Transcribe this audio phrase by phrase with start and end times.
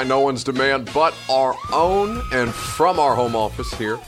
[0.00, 4.00] by no one's demand but our own and from our home office here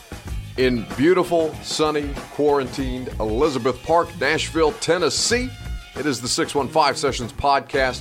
[0.56, 5.50] in beautiful, sunny, quarantined Elizabeth Park, Nashville, Tennessee.
[5.94, 8.00] It is the 615 Sessions podcast,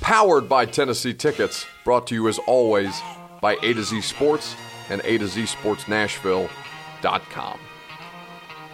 [0.00, 2.96] powered by Tennessee Tickets, brought to you as always
[3.40, 4.54] by A to Z Sports
[4.88, 7.58] and A to Z Sports Nashville.com.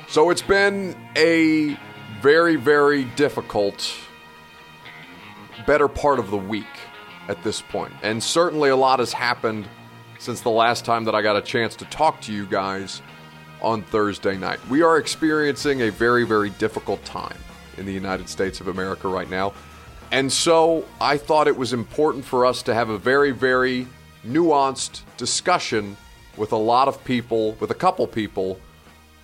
[0.08, 1.78] So it's been a
[2.20, 3.96] very, very difficult
[5.66, 6.66] better part of the week
[7.28, 7.92] at this point.
[8.02, 9.66] And certainly a lot has happened
[10.18, 13.02] since the last time that I got a chance to talk to you guys
[13.60, 14.58] on Thursday night.
[14.68, 17.36] We are experiencing a very, very difficult time
[17.76, 19.52] in the United States of America right now.
[20.10, 23.86] And so I thought it was important for us to have a very, very
[24.26, 25.96] nuanced discussion
[26.36, 28.60] with a lot of people, with a couple people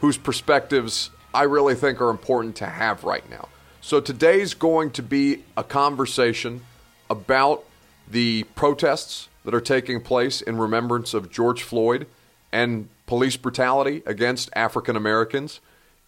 [0.01, 3.49] whose perspectives I really think are important to have right now.
[3.81, 6.63] So today's going to be a conversation
[7.11, 7.65] about
[8.11, 12.07] the protests that are taking place in remembrance of George Floyd
[12.53, 15.61] and police brutality against African Americans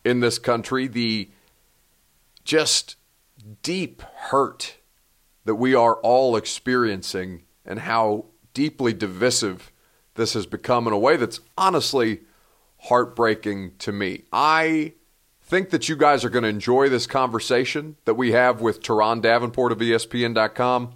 [0.05, 1.29] in this country, the
[2.45, 2.97] just
[3.63, 4.77] deep hurt
[5.45, 9.73] that we are all experiencing, and how deeply divisive
[10.15, 12.21] this has become in a way that's honestly
[12.85, 14.23] heartbreaking to me.
[14.33, 14.95] I
[15.43, 19.21] think that you guys are going to enjoy this conversation that we have with Turron
[19.21, 20.93] Davenport of ESPN.com,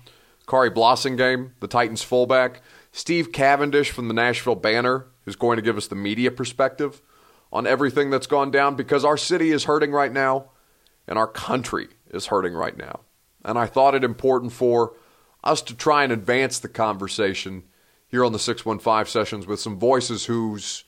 [0.47, 2.61] Khari Blasingame, the Titans fullback,
[2.93, 7.01] Steve Cavendish from the Nashville Banner, is going to give us the media perspective
[7.53, 10.51] on everything that's gone down because our city is hurting right now
[11.07, 13.01] and our country is hurting right now.
[13.45, 14.95] And I thought it important for
[15.43, 17.65] us to try and advance the conversation
[18.07, 20.85] here on the 615 sessions with some voices whose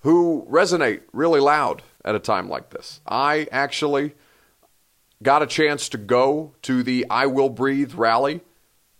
[0.00, 3.00] who resonate really loud at a time like this.
[3.06, 4.14] I actually
[5.22, 8.40] got a chance to go to the I Will Breathe rally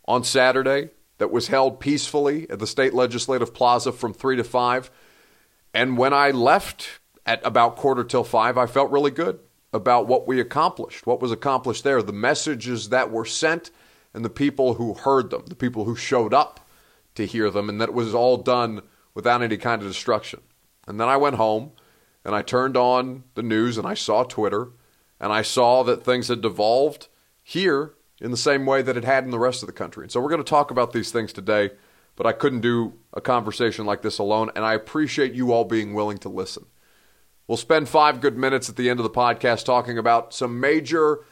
[0.06, 4.90] on Saturday that was held peacefully at the State Legislative Plaza from 3 to 5.
[5.72, 9.38] And when I left at about quarter till 5, I felt really good
[9.72, 13.70] about what we accomplished, what was accomplished there, the messages that were sent,
[14.12, 16.60] and the people who heard them, the people who showed up
[17.14, 18.82] to hear them, and that it was all done
[19.14, 20.40] without any kind of destruction.
[20.86, 21.72] And then I went home
[22.24, 24.70] and I turned on the news and I saw Twitter
[25.20, 27.08] and I saw that things had devolved
[27.42, 30.04] here in the same way that it had in the rest of the country.
[30.04, 31.70] And so we're going to talk about these things today,
[32.14, 35.92] but I couldn't do a conversation like this alone, and I appreciate you all being
[35.92, 36.66] willing to listen.
[37.48, 41.24] We'll spend five good minutes at the end of the podcast talking about some major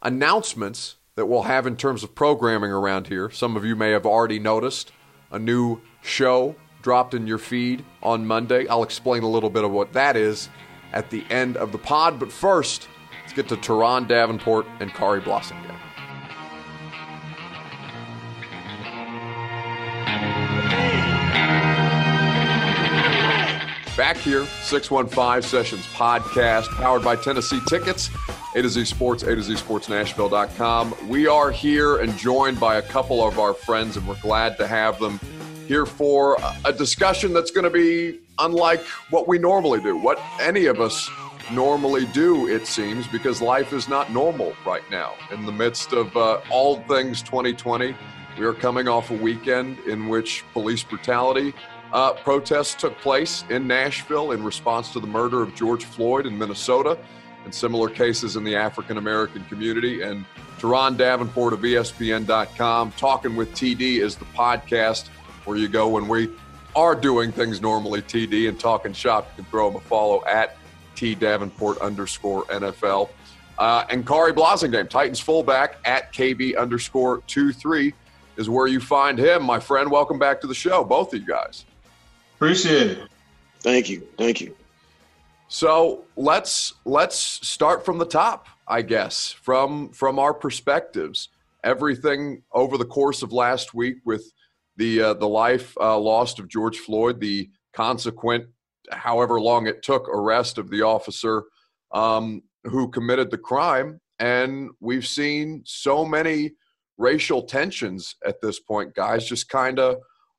[0.00, 3.28] announcements that we'll have in terms of programming around here.
[3.30, 4.92] Some of you may have already noticed
[5.32, 8.68] a new show dropped in your feed on Monday.
[8.68, 10.48] I'll explain a little bit of what that is
[10.92, 12.20] at the end of the pod.
[12.20, 12.88] But first,
[13.22, 15.77] let's get to Turron Davenport and Khari Blasingame.
[23.98, 28.10] Back here, 615 Sessions podcast, powered by Tennessee Tickets,
[28.54, 30.94] A to Z Sports, A to Z Sports Nashville.com.
[31.08, 34.68] We are here and joined by a couple of our friends, and we're glad to
[34.68, 35.18] have them
[35.66, 40.66] here for a discussion that's going to be unlike what we normally do, what any
[40.66, 41.10] of us
[41.50, 45.14] normally do, it seems, because life is not normal right now.
[45.32, 47.96] In the midst of uh, all things 2020,
[48.38, 51.52] we are coming off a weekend in which police brutality
[51.92, 56.36] uh, protests took place in Nashville in response to the murder of George Floyd in
[56.36, 56.98] Minnesota
[57.44, 60.02] and similar cases in the African American community.
[60.02, 60.24] And
[60.58, 65.08] Turron Davenport of ESPN.com, Talking with TD is the podcast
[65.44, 66.28] where you go when we
[66.76, 69.28] are doing things normally, TD, and talking shop.
[69.30, 70.56] You can throw him a follow at
[70.94, 73.08] T Davenport underscore NFL.
[73.56, 77.94] Uh, and Khari Blasingame, Titans fullback at KB underscore two three
[78.36, 79.90] is where you find him, my friend.
[79.90, 81.64] Welcome back to the show, both of you guys.
[82.38, 83.08] Appreciate it.
[83.62, 84.06] Thank you.
[84.16, 84.54] Thank you.
[85.48, 91.30] So let's let's start from the top, I guess, from from our perspectives.
[91.64, 94.32] Everything over the course of last week with
[94.76, 98.46] the uh, the life uh, lost of George Floyd, the consequent,
[98.92, 101.42] however long it took, arrest of the officer
[101.90, 106.52] um, who committed the crime, and we've seen so many
[106.98, 109.96] racial tensions at this point, guys, just kind of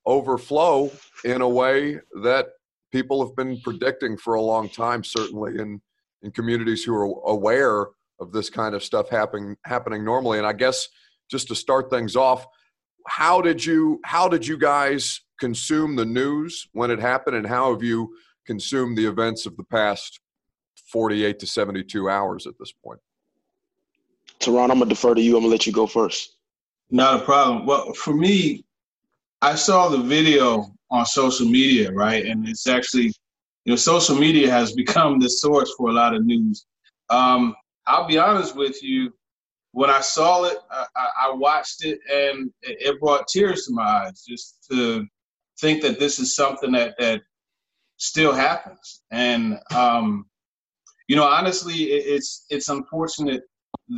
[0.09, 0.91] overflow
[1.23, 2.47] in a way that
[2.91, 5.81] people have been predicting for a long time, certainly in
[6.21, 7.87] in communities who are aware
[8.19, 10.37] of this kind of stuff happening happening normally.
[10.37, 10.89] And I guess
[11.29, 12.45] just to start things off
[13.07, 17.71] how did you how did you guys consume the news when it happened and how
[17.71, 18.13] have you
[18.45, 20.19] consumed the events of the past
[20.91, 22.99] 48 to 72 hours at this point
[24.39, 25.35] Turron, I'm gonna defer to you.
[25.35, 26.37] I'm gonna let you go first.
[26.89, 27.65] Not a problem.
[27.65, 28.65] Well, for me,
[29.41, 32.25] I saw the video on social media, right?
[32.25, 33.13] And it's actually,
[33.65, 36.65] you know, social media has become the source for a lot of news.
[37.09, 37.55] Um,
[37.87, 39.13] I'll be honest with you,
[39.71, 44.25] when I saw it, I, I watched it and it brought tears to my eyes
[44.27, 45.05] just to
[45.59, 47.21] think that this is something that, that
[47.97, 49.03] still happens.
[49.11, 50.25] And, um,
[51.07, 53.43] you know, honestly, it's, it's unfortunate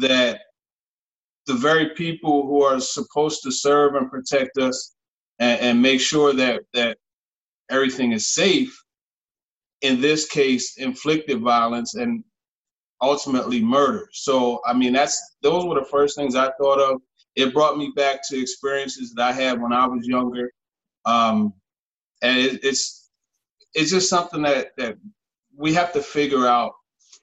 [0.01, 0.41] that
[1.47, 4.93] the very people who are supposed to serve and protect us
[5.39, 6.97] and, and make sure that that
[7.69, 8.77] everything is safe
[9.81, 12.23] in this case inflicted violence and
[13.01, 14.07] ultimately murder.
[14.11, 17.01] So i mean that's those were the first things i thought of.
[17.35, 20.51] It brought me back to experiences that i had when i was younger.
[21.05, 21.53] Um,
[22.21, 23.09] and it, it's
[23.73, 24.97] it's just something that that
[25.55, 26.73] we have to figure out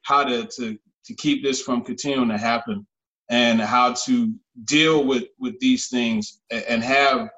[0.03, 2.87] how to to to keep this from continuing to happen
[3.31, 4.33] and how to
[4.65, 7.29] deal with with these things and have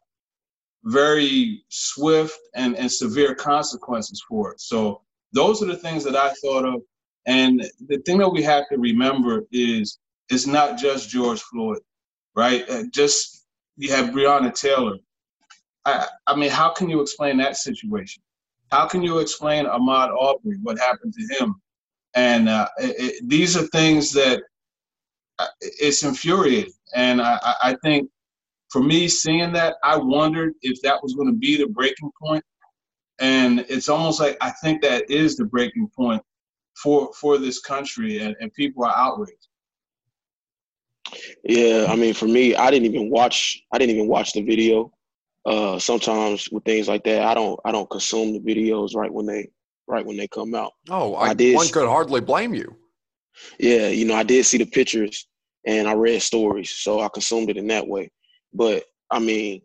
[0.85, 4.61] very swift and, and severe consequences for it.
[4.61, 6.81] So those are the things that I thought of.
[7.27, 9.99] And the thing that we have to remember is
[10.31, 11.81] it's not just George Floyd,
[12.35, 12.69] right?
[12.69, 13.47] Uh, just
[13.77, 14.97] you have Breonna Taylor.
[15.85, 18.23] I, I mean, how can you explain that situation?
[18.71, 21.55] How can you explain Ahmaud Arbery, what happened to him?
[22.15, 24.43] And uh, it, it, these are things that
[25.38, 26.73] uh, it's infuriating.
[26.94, 28.09] And I, I think
[28.70, 32.44] for me, seeing that, I wondered if that was going to be the breaking point.
[33.19, 36.22] And it's almost like I think that is the breaking point
[36.82, 39.49] for for this country, and, and people are outraged.
[41.44, 43.62] Yeah, I mean, for me, I didn't even watch.
[43.72, 44.90] I didn't even watch the video.
[45.44, 47.61] Uh, sometimes with things like that, I don't.
[47.64, 49.49] I don't consume the videos right when they
[49.87, 50.72] right when they come out.
[50.88, 51.56] Oh, I, I did.
[51.56, 52.75] One could hardly blame you.
[53.58, 55.26] Yeah, you know, I did see the pictures
[55.67, 58.11] and I read stories, so I consumed it in that way.
[58.52, 59.62] But I mean,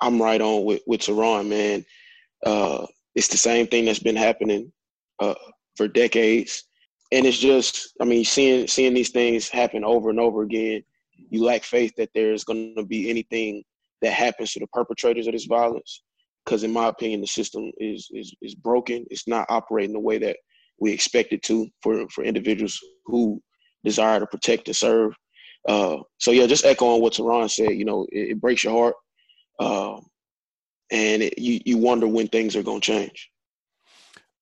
[0.00, 1.84] I'm right on with with Turron, man.
[2.44, 4.72] Uh, it's the same thing that's been happening
[5.20, 5.34] uh,
[5.76, 6.64] for decades,
[7.12, 10.82] and it's just, I mean, seeing seeing these things happen over and over again,
[11.30, 13.62] you lack faith that there's going to be anything
[14.00, 16.02] that happens to the perpetrators of this violence.
[16.44, 19.04] Because in my opinion, the system is is is broken.
[19.10, 20.36] It's not operating the way that
[20.80, 23.40] we expect it to for for individuals who
[23.84, 25.12] desire to protect and serve.
[25.68, 28.94] Uh, so yeah, just echoing what Turron said, you know, it, it breaks your heart,
[29.60, 30.00] uh,
[30.90, 33.30] and it, you you wonder when things are going to change.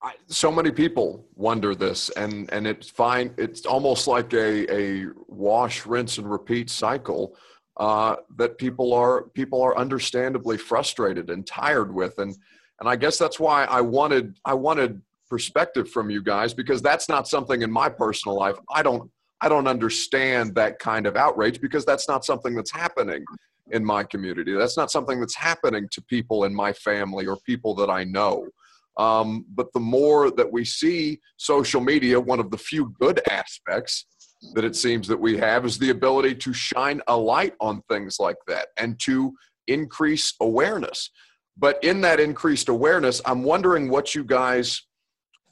[0.03, 3.35] I, so many people wonder this, and and it's fine.
[3.37, 7.37] It's almost like a a wash, rinse, and repeat cycle
[7.77, 12.35] uh, that people are people are understandably frustrated and tired with, and
[12.81, 17.09] and I guess that's why I wanted I wanted perspective from you guys because that's
[17.09, 18.57] not something in my personal life.
[18.71, 23.25] I don't I don't understand that kind of outrage because that's not something that's happening
[23.71, 24.53] in my community.
[24.53, 28.49] That's not something that's happening to people in my family or people that I know.
[28.97, 34.07] Um, but the more that we see social media, one of the few good aspects
[34.55, 38.19] that it seems that we have is the ability to shine a light on things
[38.19, 39.33] like that and to
[39.69, 41.11] increase awareness.
[41.57, 44.83] But in that increased awareness, I'm wondering what you guys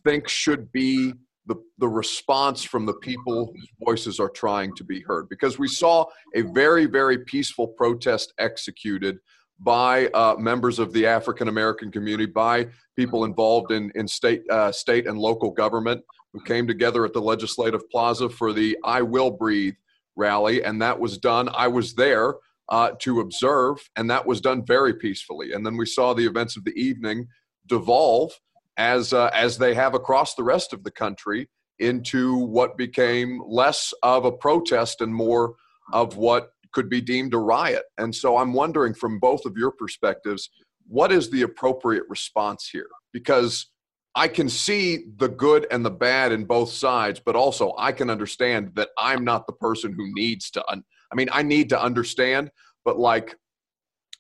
[0.04, 1.14] think should be
[1.48, 5.28] the, the response from the people whose voices are trying to be heard.
[5.28, 9.18] Because we saw a very, very peaceful protest executed
[9.60, 14.70] by uh, members of the African American community, by people involved in, in state, uh,
[14.70, 16.00] state and local government
[16.32, 19.74] who came together at the Legislative Plaza for the I Will Breathe
[20.14, 20.62] rally.
[20.62, 21.48] And that was done.
[21.54, 22.34] I was there
[22.68, 25.54] uh, to observe, and that was done very peacefully.
[25.54, 27.26] And then we saw the events of the evening
[27.66, 28.32] devolve
[28.78, 33.92] as uh, as they have across the rest of the country into what became less
[34.02, 35.54] of a protest and more
[35.92, 37.84] of what could be deemed a riot.
[37.98, 40.50] And so I'm wondering from both of your perspectives,
[40.86, 42.88] what is the appropriate response here?
[43.12, 43.66] Because
[44.14, 48.10] I can see the good and the bad in both sides, but also I can
[48.10, 50.70] understand that I'm not the person who needs to.
[50.70, 52.50] Un- I mean, I need to understand,
[52.84, 53.36] but like,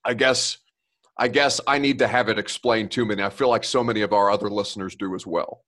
[0.04, 0.58] I guess
[1.18, 3.14] I guess I need to have it explained to me.
[3.14, 5.64] And I feel like so many of our other listeners do as well.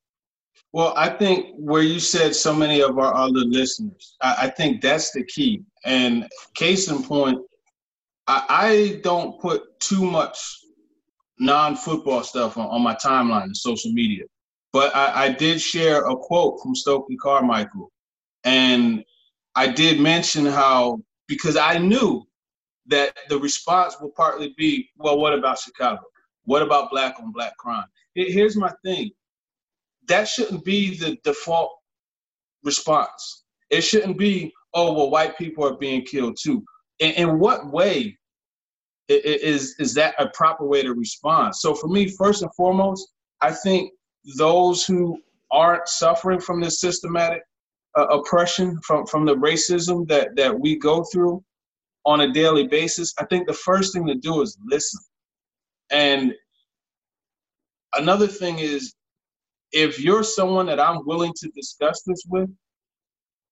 [0.72, 4.80] Well, I think where you said so many of our other listeners, I, I think
[4.80, 5.62] that's the key.
[5.84, 7.38] And case in point,
[8.28, 10.38] I, I don't put too much
[11.40, 14.24] non-football stuff on, on my timeline and social media.
[14.72, 17.90] But I, I did share a quote from Stokely Carmichael.
[18.44, 19.02] And
[19.56, 22.24] I did mention how, because I knew
[22.90, 26.02] that the response will partly be, well, what about Chicago?
[26.44, 27.84] What about black on black crime?
[28.14, 29.10] Here's my thing.
[30.08, 31.70] That shouldn't be the default
[32.64, 33.44] response.
[33.70, 36.64] It shouldn't be, oh, well, white people are being killed too.
[36.98, 38.18] In, in what way
[39.08, 41.54] is is that a proper way to respond?
[41.56, 43.92] So for me, first and foremost, I think
[44.36, 45.20] those who
[45.50, 47.42] aren't suffering from this systematic
[47.96, 51.42] uh, oppression from from the racism that that we go through
[52.04, 55.00] on a daily basis, I think the first thing to do is listen.
[55.90, 56.34] And
[57.94, 58.94] another thing is
[59.72, 62.48] if you're someone that I'm willing to discuss this with,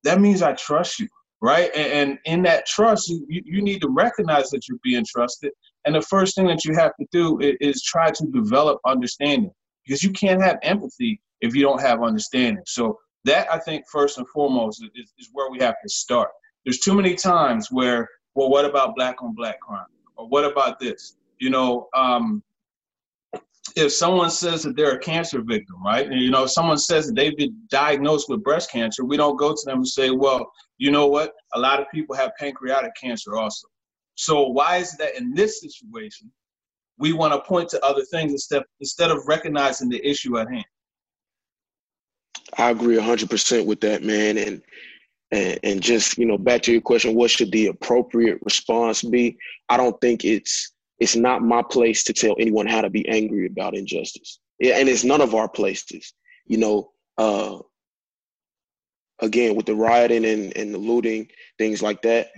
[0.04, 1.08] that means I trust you,
[1.40, 1.70] right?
[1.74, 5.52] And, and in that trust, you, you need to recognize that you're being trusted.
[5.84, 9.50] And the first thing that you have to do is, is try to develop understanding
[9.84, 12.62] because you can't have empathy if you don't have understanding.
[12.66, 16.30] So that I think first and foremost is, is where we have to start.
[16.64, 19.86] There's too many times where, well, what about black on black crime?
[20.16, 21.16] Or what about this?
[21.38, 22.42] You know, um,
[23.76, 26.06] if someone says that they're a cancer victim, right?
[26.06, 29.36] And, you know, if someone says that they've been diagnosed with breast cancer, we don't
[29.36, 31.32] go to them and say, well, you know what?
[31.54, 33.68] A lot of people have pancreatic cancer also.
[34.14, 36.30] So why is it that in this situation,
[36.98, 40.64] we want to point to other things instead instead of recognizing the issue at hand?
[42.56, 44.38] I agree 100% with that, man.
[44.38, 44.62] And,
[45.30, 49.36] and and just you know, back to your question, what should the appropriate response be?
[49.68, 53.46] I don't think it's it's not my place to tell anyone how to be angry
[53.46, 54.40] about injustice.
[54.60, 56.12] And it's none of our places.
[56.46, 57.58] You know, uh,
[59.20, 62.30] again, with the rioting and, and the looting, things like that,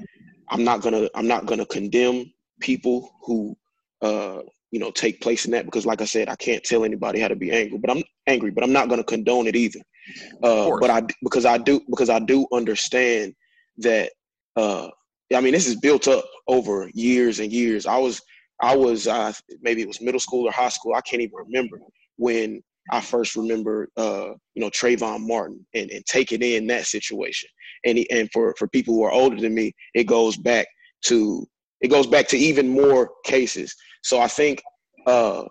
[0.49, 3.56] I'm not gonna I'm not gonna condemn people who
[4.02, 7.20] uh, you know take place in that because like I said, I can't tell anybody
[7.20, 9.80] how to be angry, but I'm angry, but I'm not gonna condone it either.
[10.42, 13.34] Uh, but I because I do because I do understand
[13.78, 14.12] that
[14.56, 14.88] uh,
[15.34, 17.86] I mean this is built up over years and years.
[17.86, 18.20] I was
[18.60, 20.94] I was uh, maybe it was middle school or high school.
[20.94, 21.80] I can't even remember
[22.16, 27.48] when I first remember, uh, you know, Trayvon Martin and, and taking in that situation.
[27.84, 30.66] And he, and for for people who are older than me, it goes back
[31.04, 31.46] to
[31.80, 33.74] it goes back to even more cases.
[34.02, 34.62] So I think
[35.07, 35.45] uh,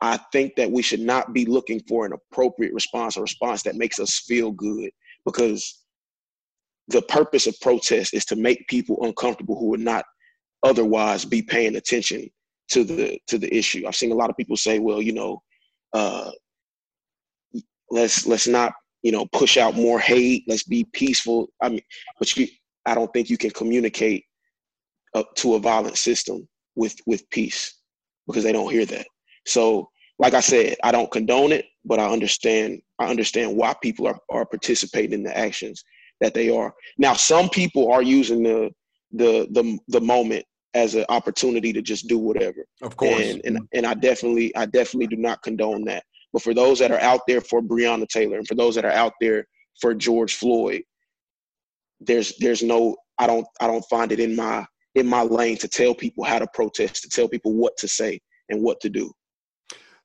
[0.00, 3.76] I think that we should not be looking for an appropriate response, a response that
[3.76, 4.90] makes us feel good,
[5.24, 5.82] because
[6.88, 10.04] the purpose of protest is to make people uncomfortable who would not
[10.62, 12.28] otherwise be paying attention
[12.68, 13.84] to the to the issue.
[13.86, 15.42] I've seen a lot of people say, well, you know,
[15.92, 16.30] uh,
[17.90, 18.72] let's let's not
[19.02, 20.44] you know push out more hate.
[20.46, 21.48] Let's be peaceful.
[21.62, 21.82] I mean,
[22.18, 22.48] but you,
[22.84, 24.24] I don't think you can communicate
[25.14, 27.76] up to a violent system with with peace
[28.26, 29.06] because they don't hear that.
[29.46, 34.06] So, like I said, I don't condone it, but I understand I understand why people
[34.06, 35.84] are are participating in the actions
[36.20, 36.72] that they are.
[36.98, 38.70] Now, some people are using the
[39.12, 42.66] the the the moment as an opportunity to just do whatever.
[42.82, 43.20] Of course.
[43.20, 46.04] And, and and I definitely I definitely do not condone that.
[46.32, 48.90] But for those that are out there for Breonna Taylor and for those that are
[48.90, 49.46] out there
[49.80, 50.82] for George Floyd,
[52.00, 54.66] there's there's no I don't I don't find it in my
[54.96, 58.18] in my lane to tell people how to protest, to tell people what to say
[58.48, 59.12] and what to do.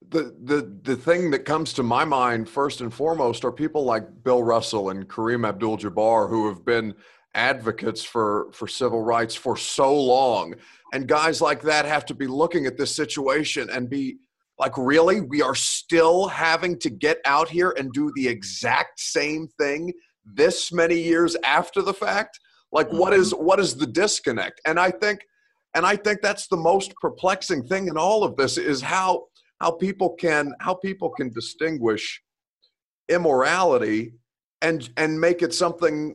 [0.10, 4.24] The the the thing that comes to my mind first and foremost are people like
[4.24, 6.93] Bill Russell and Kareem Abdul-Jabbar who have been
[7.33, 10.55] advocates for for civil rights for so long.
[10.93, 14.17] And guys like that have to be looking at this situation and be
[14.60, 15.21] like really?
[15.21, 19.93] We are still having to get out here and do the exact same thing
[20.25, 22.39] this many years after the fact
[22.71, 23.43] like what is mm-hmm.
[23.43, 25.21] what is the disconnect and i think
[25.73, 29.25] and i think that's the most perplexing thing in all of this is how
[29.59, 32.21] how people can how people can distinguish
[33.09, 34.13] immorality
[34.61, 36.13] and and make it something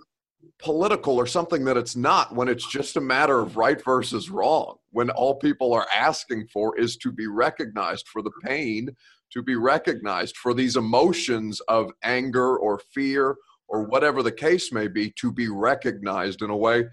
[0.58, 4.76] political or something that it's not when it's just a matter of right versus wrong
[4.90, 8.88] when all people are asking for is to be recognized for the pain
[9.32, 13.36] to be recognized for these emotions of anger or fear
[13.68, 16.84] or whatever the case may be to be recognized in a way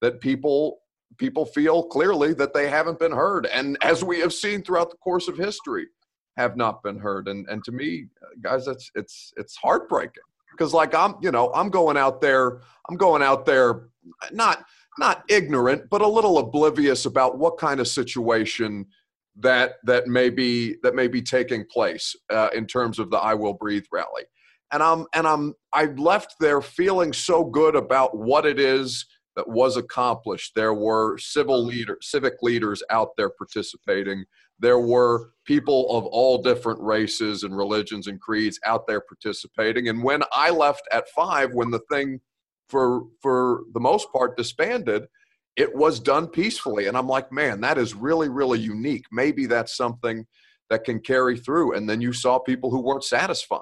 [0.00, 0.78] that people
[1.18, 3.46] people feel clearly that they haven't been heard.
[3.46, 5.86] And as we have seen throughout the course of history
[6.36, 7.28] have not been heard.
[7.28, 8.06] And and to me
[8.40, 10.22] guys it's it's it's heartbreaking.
[10.50, 13.88] Because like i'm you know i'm going out there i'm going out there
[14.30, 14.64] not
[14.98, 18.86] not ignorant but a little oblivious about what kind of situation
[19.36, 23.32] that that may be that may be taking place uh, in terms of the i
[23.32, 24.24] will breathe rally
[24.72, 29.48] and i'm and i'm i left there feeling so good about what it is that
[29.48, 34.24] was accomplished there were civil leader civic leaders out there participating
[34.62, 39.88] there were people of all different races and religions and creeds out there participating.
[39.88, 42.20] And when I left at five, when the thing
[42.68, 45.06] for for the most part disbanded,
[45.56, 46.86] it was done peacefully.
[46.86, 49.04] And I'm like, man, that is really, really unique.
[49.10, 50.26] Maybe that's something
[50.70, 51.74] that can carry through.
[51.74, 53.60] And then you saw people who weren't satisfied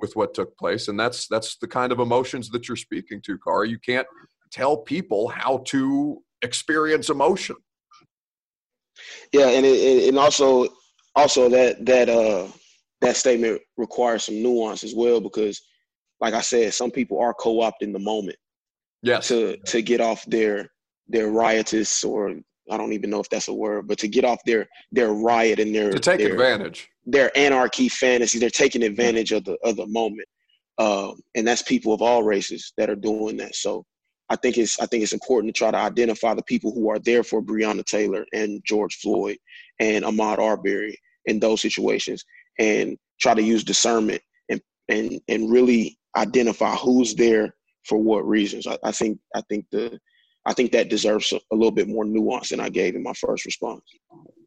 [0.00, 0.88] with what took place.
[0.88, 4.06] And that's that's the kind of emotions that you're speaking to, car You can't
[4.50, 7.56] tell people how to experience emotion
[9.32, 10.68] Yeah, and it, and also
[11.16, 12.48] also that that uh
[13.00, 15.60] that statement requires some nuance as well because,
[16.20, 18.36] like I said, some people are co-opting the moment.
[19.02, 19.28] Yes.
[19.28, 20.68] To to get off their
[21.08, 22.36] their riotous or
[22.70, 25.60] I don't even know if that's a word, but to get off their their riot
[25.60, 29.76] and their to take their, advantage their anarchy fantasy, they're taking advantage of the of
[29.76, 30.28] the moment,
[30.78, 33.54] um, and that's people of all races that are doing that.
[33.54, 33.84] So
[34.28, 36.98] I think it's I think it's important to try to identify the people who are
[37.00, 39.36] there for Breonna Taylor and George Floyd
[39.80, 42.24] and Ahmaud Arbery in those situations,
[42.58, 48.66] and try to use discernment and and and really identify who's there for what reasons.
[48.66, 49.98] I, I think I think the
[50.50, 53.44] I think that deserves a, little bit more nuance than I gave in my first
[53.44, 53.82] response.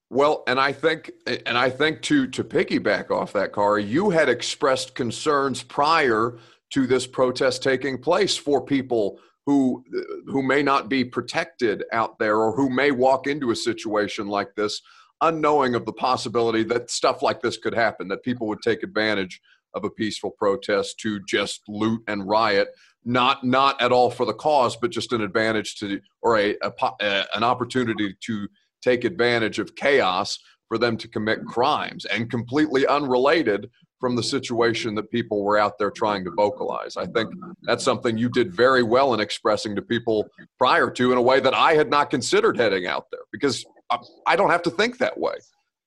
[0.09, 1.11] Well, and I think,
[1.45, 6.39] and I think to to piggyback off that, car, you had expressed concerns prior
[6.71, 9.81] to this protest taking place for people who
[10.27, 14.53] who may not be protected out there, or who may walk into a situation like
[14.55, 14.81] this,
[15.21, 19.39] unknowing of the possibility that stuff like this could happen, that people would take advantage
[19.73, 22.67] of a peaceful protest to just loot and riot
[23.05, 26.71] not not at all for the cause, but just an advantage to or a, a,
[27.01, 28.47] a, an opportunity to
[28.81, 33.69] take advantage of chaos for them to commit crimes, and completely unrelated
[33.99, 36.97] from the situation that people were out there trying to vocalize.
[36.97, 37.29] I think
[37.61, 41.39] that's something you did very well in expressing to people prior to in a way
[41.39, 44.97] that I had not considered heading out there because I, I don't have to think
[44.97, 45.35] that way.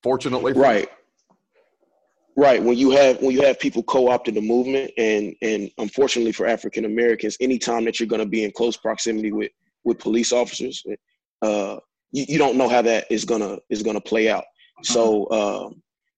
[0.01, 0.89] Fortunately, right.
[2.37, 2.61] Right.
[2.61, 6.85] When you have when you have people co-opting the movement, and and unfortunately for African
[6.85, 9.51] Americans, anytime that you're going to be in close proximity with
[9.83, 10.83] with police officers,
[11.41, 11.77] uh,
[12.11, 14.43] you, you don't know how that is gonna is gonna play out.
[14.83, 15.69] So uh,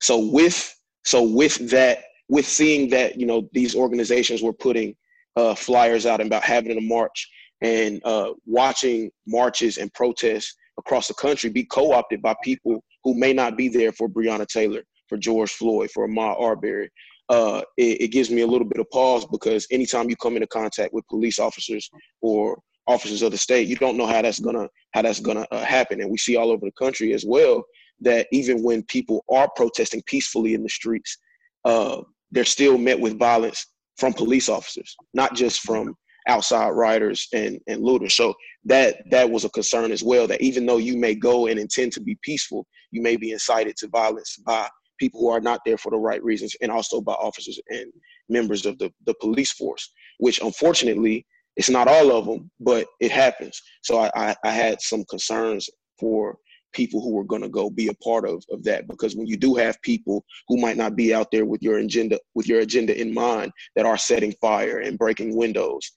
[0.02, 4.98] so with so with that with seeing that you know these organizations were putting
[5.38, 7.30] uh, flyers out about having a march
[7.62, 13.32] and uh, watching marches and protests across the country be co-opted by people who may
[13.32, 16.90] not be there for Breonna Taylor for George Floyd, for Ahmaud Arbery,
[17.30, 20.48] uh, it, it, gives me a little bit of pause because anytime you come into
[20.48, 21.90] contact with police officers
[22.22, 25.64] or officers of the state, you don't know how that's gonna how that's gonna uh,
[25.64, 26.02] happen.
[26.02, 27.64] And we see all over the country as well
[28.02, 31.18] that even when people are protesting peacefully in the streets,
[31.66, 33.66] uh, they're still met with violence
[33.98, 35.94] from police officers, not just from
[36.28, 38.16] outside riders and, and looters.
[38.16, 38.34] So
[38.66, 40.26] that that was a concern as well.
[40.26, 43.76] That even though you may go and intend to be peaceful, you may be incited
[43.78, 44.68] to violence by
[45.00, 47.92] people who are not there for the right reasons, and also by officers and
[48.30, 53.12] members of the, the police force, which unfortunately it's not all of them, but it
[53.12, 53.62] happens.
[53.82, 56.38] So I, I, I had some concerns for
[56.72, 59.38] people who were going to go be a part of, of that because when you
[59.38, 63.00] do have people who might not be out there with your agenda with your agenda
[63.00, 65.92] in mind that are setting fire and breaking windows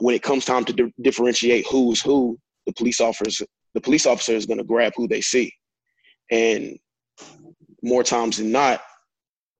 [0.00, 4.32] when it comes time to di- differentiate who's who the police officers the police officer
[4.32, 5.52] is going to grab who they see
[6.30, 6.76] and
[7.86, 8.80] more times than not,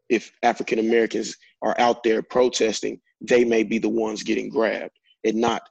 [0.08, 5.36] if African Americans are out there protesting, they may be the ones getting grabbed and
[5.36, 5.62] not,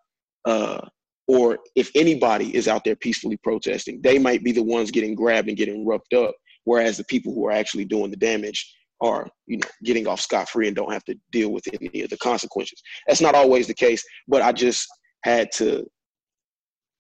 [0.46, 0.82] uh,
[1.28, 5.50] or if anybody is out there peacefully protesting, they might be the ones getting grabbed
[5.50, 9.58] and getting roughed up, whereas the people who are actually doing the damage are, you
[9.58, 12.82] know, getting off scot free and don't have to deal with any of the consequences.
[13.06, 14.88] That's not always the case, but I just
[15.24, 15.86] had to.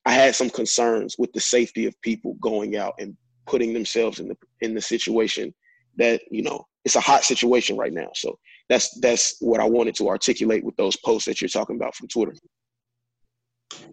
[0.07, 4.27] I had some concerns with the safety of people going out and putting themselves in
[4.27, 5.53] the in the situation
[5.97, 8.09] that you know it's a hot situation right now.
[8.13, 8.37] So
[8.69, 12.07] that's that's what I wanted to articulate with those posts that you're talking about from
[12.07, 12.33] Twitter.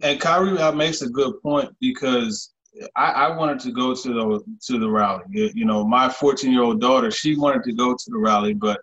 [0.01, 2.53] And Khari uh, makes a good point because
[2.95, 5.23] I, I, wanted to go to the to the rally.
[5.31, 8.81] You know, my 14 year old daughter, she wanted to go to the rally, but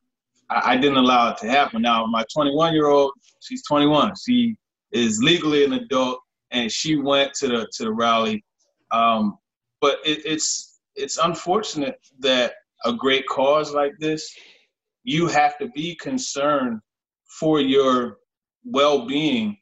[0.48, 1.82] I, I didn't allow it to happen.
[1.82, 4.12] Now, my 21 year old, she's 21.
[4.24, 4.56] She
[4.92, 8.44] is legally an adult, and she went to the to the rally.
[8.92, 9.38] Um,
[9.80, 14.32] but it, it's it's unfortunate that a great cause like this,
[15.04, 16.80] you have to be concerned
[17.38, 18.18] for your
[18.64, 19.56] well-being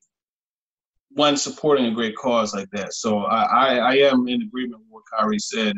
[1.10, 2.92] when supporting a great cause like that.
[2.94, 5.74] So I, I, I am in agreement with what Khari said.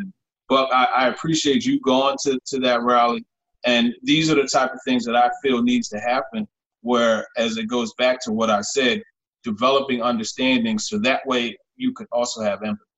[0.48, 3.24] But I, I appreciate you going to, to that rally.
[3.64, 6.46] And these are the type of things that I feel needs to happen
[6.82, 9.02] where as it goes back to what I said,
[9.44, 12.89] developing understanding so that way you could also have empathy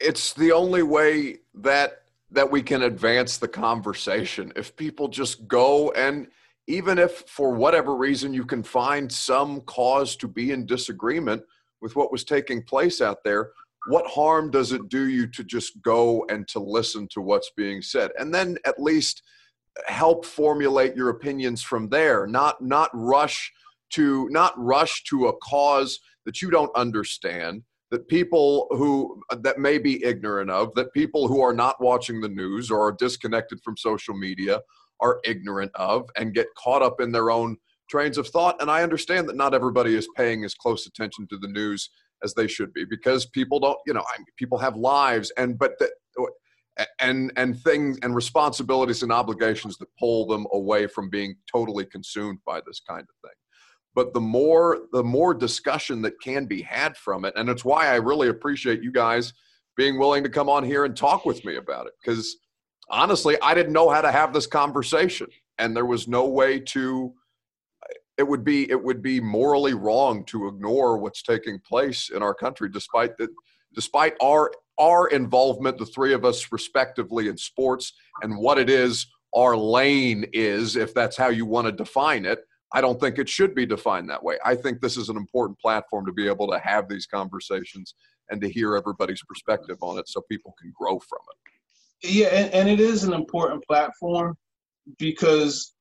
[0.00, 4.52] it's the only way that that we can advance the conversation.
[4.56, 6.28] If people just go and
[6.66, 11.42] even if for whatever reason you can find some cause to be in disagreement
[11.82, 13.50] with what was taking place out there
[13.86, 17.82] what harm does it do you to just go and to listen to what's being
[17.82, 18.10] said?
[18.18, 19.22] And then at least
[19.86, 22.26] help formulate your opinions from there.
[22.26, 23.52] Not not rush
[23.90, 29.58] to not rush to a cause that you don't understand that people who uh, that
[29.58, 33.60] may be ignorant of, that people who are not watching the news or are disconnected
[33.62, 34.60] from social media
[35.00, 37.56] are ignorant of and get caught up in their own
[37.90, 38.60] trains of thought.
[38.60, 41.90] And I understand that not everybody is paying as close attention to the news
[42.24, 45.58] as they should be because people don't, you know, I mean, people have lives and
[45.58, 45.90] but that
[46.98, 52.38] and and things and responsibilities and obligations that pull them away from being totally consumed
[52.46, 53.36] by this kind of thing
[53.94, 57.34] but the more the more discussion that can be had from it.
[57.36, 59.32] And it's why i really appreciate you guys
[59.76, 62.36] being willing to come on here and talk with me about it because
[62.90, 65.26] honestly i didn't know how to have this conversation.
[65.58, 67.14] And there was no way to
[68.18, 72.34] it would be it would be morally wrong to ignore what's taking place in our
[72.34, 73.30] country despite that
[73.74, 79.06] despite our our involvement the three of us respectively in sports and what it is
[79.34, 82.40] our lane is if that's how you want to define it
[82.74, 84.38] I don't think it should be defined that way.
[84.44, 87.94] I think this is an important platform to be able to have these conversations
[88.30, 92.08] and to hear everybody's perspective on it so people can grow from it.
[92.08, 94.36] Yeah, and, and it is an important platform
[94.98, 95.74] because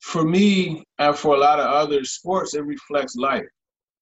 [0.00, 3.44] for me and for a lot of other sports, it reflects life.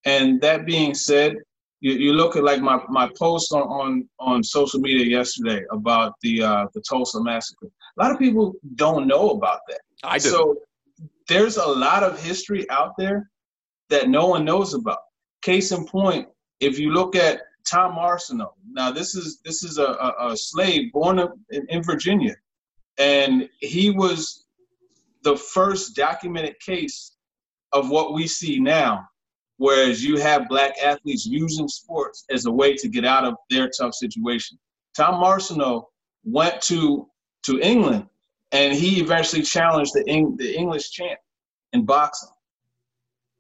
[0.05, 1.37] And that being said,
[1.81, 6.13] you, you look at like my, my post on, on, on social media yesterday about
[6.23, 7.67] the uh, the Tulsa massacre.
[7.99, 9.81] A lot of people don't know about that.
[10.03, 10.29] I do.
[10.29, 10.57] So
[11.29, 13.31] there's a lot of history out there
[13.91, 14.99] that no one knows about.
[15.43, 16.29] Case in point,
[16.61, 20.93] if you look at Tom Arsenault, now this is this is a, a, a slave
[20.93, 22.35] born in, in Virginia,
[22.99, 24.47] and he was
[25.23, 27.17] the first documented case
[27.73, 29.07] of what we see now.
[29.57, 33.71] Whereas you have black athletes using sports as a way to get out of their
[33.79, 34.59] tough situation.
[34.97, 35.85] Tom Arsenault
[36.25, 37.09] went to
[37.45, 38.09] to England
[38.55, 41.19] and he eventually challenged the, Eng- the English champ
[41.73, 42.29] in boxing.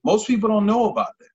[0.02, 1.28] Most people don't know about that.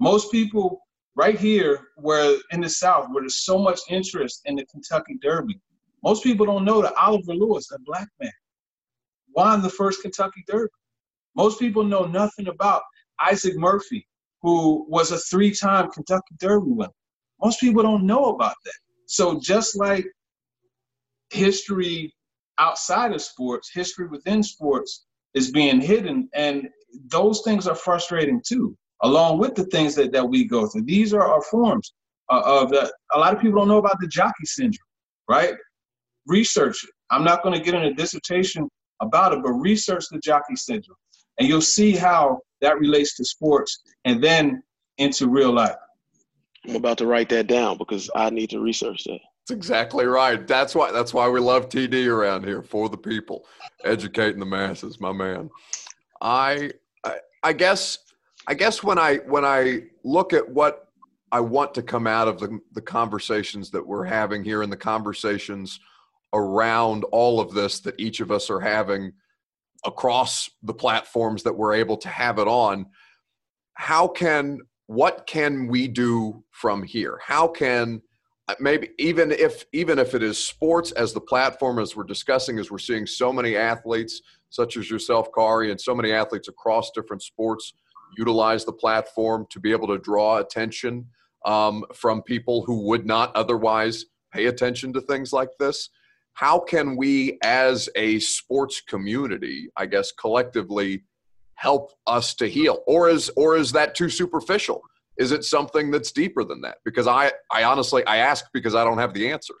[0.00, 0.80] Most people
[1.14, 5.60] right here, where in the South, where there's so much interest in the Kentucky Derby,
[6.02, 8.32] most people don't know that Oliver Lewis, a black man,
[9.36, 10.72] won the first Kentucky Derby.
[11.36, 12.82] Most people know nothing about
[13.20, 14.08] Isaac Murphy,
[14.40, 16.90] who was a three-time Kentucky Derby winner.
[17.42, 18.74] Most people don't know about that.
[19.06, 20.06] So just like
[21.30, 22.14] history
[22.58, 26.28] outside of sports, history within sports is being hidden.
[26.34, 26.68] And
[27.08, 30.82] those things are frustrating too, along with the things that, that we go through.
[30.82, 31.94] These are our forms
[32.30, 34.78] uh, of the, a lot of people don't know about the jockey syndrome,
[35.28, 35.54] right?
[36.26, 36.90] Research it.
[37.10, 38.68] I'm not going to get in a dissertation
[39.00, 40.96] about it, but research the jockey syndrome.
[41.38, 44.62] And you'll see how that relates to sports and then
[44.98, 45.76] into real life.
[46.66, 49.18] I'm about to write that down because I need to research that.
[49.42, 50.46] That's exactly right.
[50.46, 53.44] That's why that's why we love TD around here for the people,
[53.84, 55.50] educating the masses, my man.
[56.20, 56.70] I,
[57.04, 57.98] I I guess
[58.46, 60.88] I guess when I when I look at what
[61.32, 64.76] I want to come out of the, the conversations that we're having here and the
[64.76, 65.80] conversations
[66.32, 69.12] around all of this that each of us are having
[69.84, 72.86] across the platforms that we're able to have it on,
[73.74, 77.18] how can what can we do from here?
[77.24, 78.02] How can
[78.58, 82.70] maybe even if even if it is sports as the platform as we're discussing as
[82.70, 87.22] we're seeing so many athletes such as yourself Khari and so many athletes across different
[87.22, 87.74] sports
[88.16, 91.06] utilize the platform to be able to draw attention
[91.46, 95.90] um, from people who would not otherwise pay attention to things like this
[96.34, 101.02] how can we as a sports community i guess collectively
[101.62, 102.82] help us to heal?
[102.88, 104.82] Or is or is that too superficial
[105.18, 106.78] is it something that's deeper than that?
[106.84, 109.54] Because I, I honestly, I ask because I don't have the answer.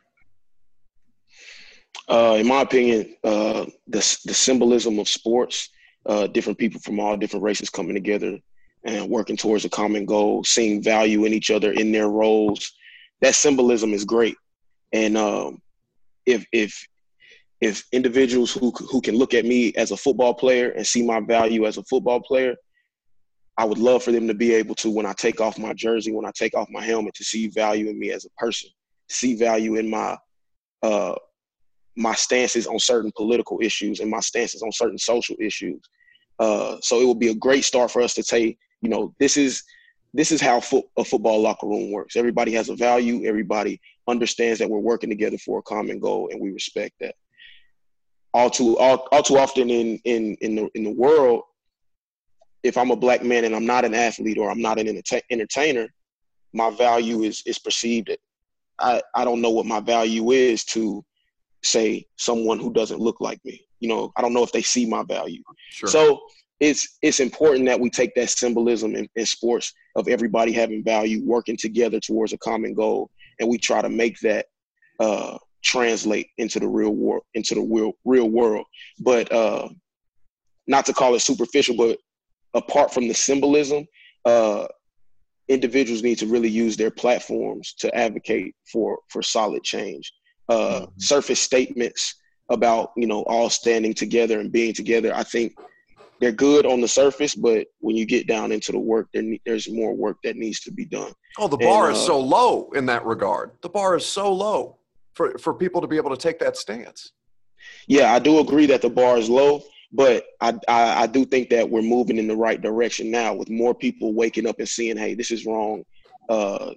[2.08, 5.68] Uh, in my opinion, uh, the the symbolism of sports,
[6.06, 8.38] uh, different people from all different races coming together
[8.84, 12.72] and working towards a common goal, seeing value in each other in their roles.
[13.20, 14.36] That symbolism is great,
[14.92, 15.62] and um,
[16.26, 16.86] if if
[17.60, 21.20] if individuals who who can look at me as a football player and see my
[21.20, 22.56] value as a football player,
[23.58, 26.12] I would love for them to be able to, when I take off my jersey,
[26.12, 28.70] when I take off my helmet, to see value in me as a person,
[29.10, 30.16] see value in my
[30.82, 31.14] uh,
[31.96, 35.80] my stances on certain political issues and my stances on certain social issues.
[36.38, 39.36] Uh, so it would be a great start for us to say, you know, this
[39.36, 39.62] is
[40.14, 42.16] this is how fo- a football locker room works.
[42.16, 43.24] Everybody has a value.
[43.24, 47.14] Everybody understands that we're working together for a common goal, and we respect that.
[48.34, 51.42] All too all, all too often in in in the in the world,
[52.62, 55.88] if I'm a black man and I'm not an athlete or I'm not an entertainer,
[56.52, 58.10] my value is is perceived.
[58.78, 61.04] I I don't know what my value is to
[61.62, 63.64] say someone who doesn't look like me.
[63.80, 65.42] You know, I don't know if they see my value.
[65.70, 65.88] Sure.
[65.88, 66.20] So
[66.60, 71.22] it's it's important that we take that symbolism in, in sports of everybody having value,
[71.24, 74.46] working together towards a common goal, and we try to make that
[75.00, 78.66] uh, translate into the real world, into the real real world.
[79.00, 79.68] But uh,
[80.66, 81.98] not to call it superficial, but
[82.54, 83.86] apart from the symbolism,
[84.24, 84.66] uh,
[85.48, 90.12] individuals need to really use their platforms to advocate for for solid change.
[90.48, 90.84] Uh, mm-hmm.
[90.98, 92.14] Surface statements
[92.50, 95.12] about you know all standing together and being together.
[95.14, 95.54] I think
[96.20, 99.68] they're good on the surface, but when you get down into the work, there, there's
[99.68, 101.12] more work that needs to be done.
[101.36, 103.50] Oh, the bar and, uh, is so low in that regard.
[103.62, 104.78] The bar is so low
[105.14, 107.10] for, for people to be able to take that stance.
[107.88, 111.50] Yeah, I do agree that the bar is low, but I, I, I do think
[111.50, 114.96] that we're moving in the right direction now with more people waking up and seeing,
[114.96, 115.84] hey, this is wrong.
[116.28, 116.72] Uh,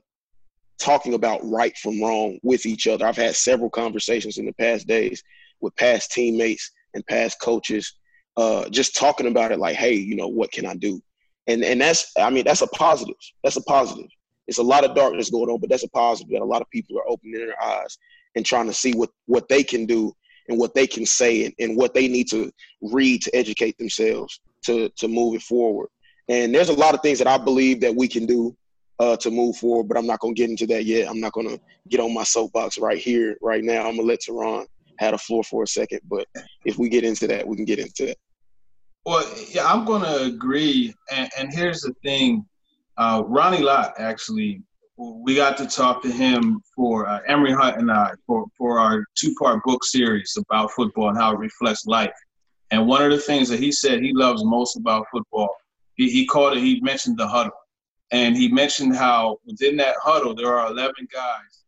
[0.78, 3.06] talking about right from wrong with each other.
[3.06, 5.24] I've had several conversations in the past days
[5.62, 7.94] with past teammates and past coaches
[8.38, 11.02] uh, just talking about it like, hey, you know, what can I do?
[11.48, 13.16] And and that's I mean that's a positive.
[13.44, 14.10] That's a positive.
[14.48, 16.70] It's a lot of darkness going on, but that's a positive that a lot of
[16.70, 17.98] people are opening their eyes
[18.36, 20.14] and trying to see what what they can do
[20.48, 24.40] and what they can say and, and what they need to read to educate themselves
[24.66, 25.90] to to move it forward.
[26.28, 28.56] And there's a lot of things that I believe that we can do
[29.00, 31.10] uh, to move forward, but I'm not gonna get into that yet.
[31.10, 33.88] I'm not gonna get on my soapbox right here, right now.
[33.88, 34.66] I'm gonna let Turron
[35.00, 36.28] have the floor for a second, but
[36.66, 38.18] if we get into that, we can get into that.
[39.06, 40.94] Well, yeah, I'm to agree.
[41.12, 42.44] And, and, here's the thing
[42.98, 44.64] uh, Ronnie Lott, actually,
[44.98, 49.06] we got to talk to him for uh, Emory Hunt and I for, for our
[49.16, 52.14] two part book series about football and how it reflects life.
[52.72, 55.50] And one of the things that he said he loves most about football,
[55.96, 57.52] he, he called it, he mentioned the huddle.
[58.12, 61.64] And he mentioned how within that huddle, there are 11 guys.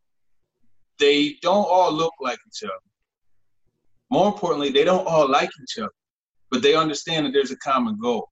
[1.00, 2.74] They don't all look like each other.
[4.10, 5.92] More importantly, they don't all like each other
[6.50, 8.30] but they understand that there's a common goal.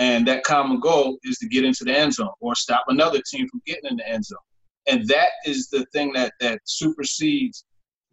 [0.00, 3.46] And that common goal is to get into the end zone or stop another team
[3.48, 4.38] from getting in the end zone.
[4.88, 7.64] And that is the thing that that supersedes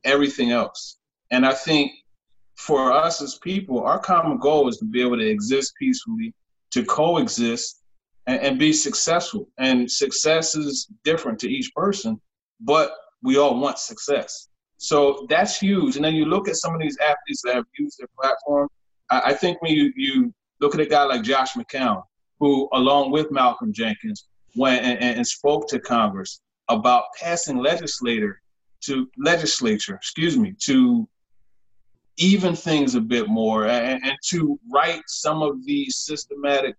[0.04, 0.97] everything else.
[1.32, 1.91] And I think
[2.58, 6.34] for us as people, our common goal is to be able to exist peacefully,
[6.71, 7.82] to coexist,
[8.28, 9.47] and, and be successful.
[9.58, 12.19] And success is different to each person,
[12.60, 12.91] but
[13.23, 14.50] we all want success.
[14.78, 15.95] So that's huge.
[15.95, 18.67] And then you look at some of these athletes that have used their platform
[19.10, 22.04] I, think when you, you look at a guy like Josh McCown,
[22.39, 28.41] who, along with Malcolm Jenkins, went and, and spoke to Congress about passing legislator
[28.82, 31.08] to legislature, excuse me, to
[32.17, 36.76] even things a bit more and, and to right some of these systematic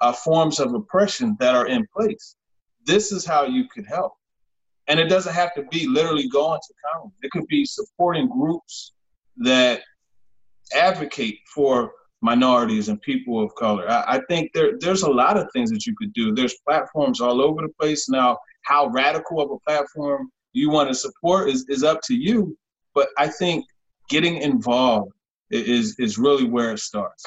[0.00, 2.36] uh, forms of oppression that are in place.
[2.84, 4.14] This is how you could help.
[4.88, 7.14] And it doesn't have to be literally going to Congress.
[7.22, 8.92] It could be supporting groups
[9.38, 9.82] that
[10.74, 13.88] advocate for minorities and people of color.
[13.90, 16.32] I, I, think there there's a lot of things that you could do.
[16.32, 18.38] There's platforms all over the place now.
[18.62, 22.56] How radical of a platform you want to support is, is up to you.
[22.94, 23.66] But I think
[24.08, 25.12] getting involved
[25.50, 27.24] is is really where it starts.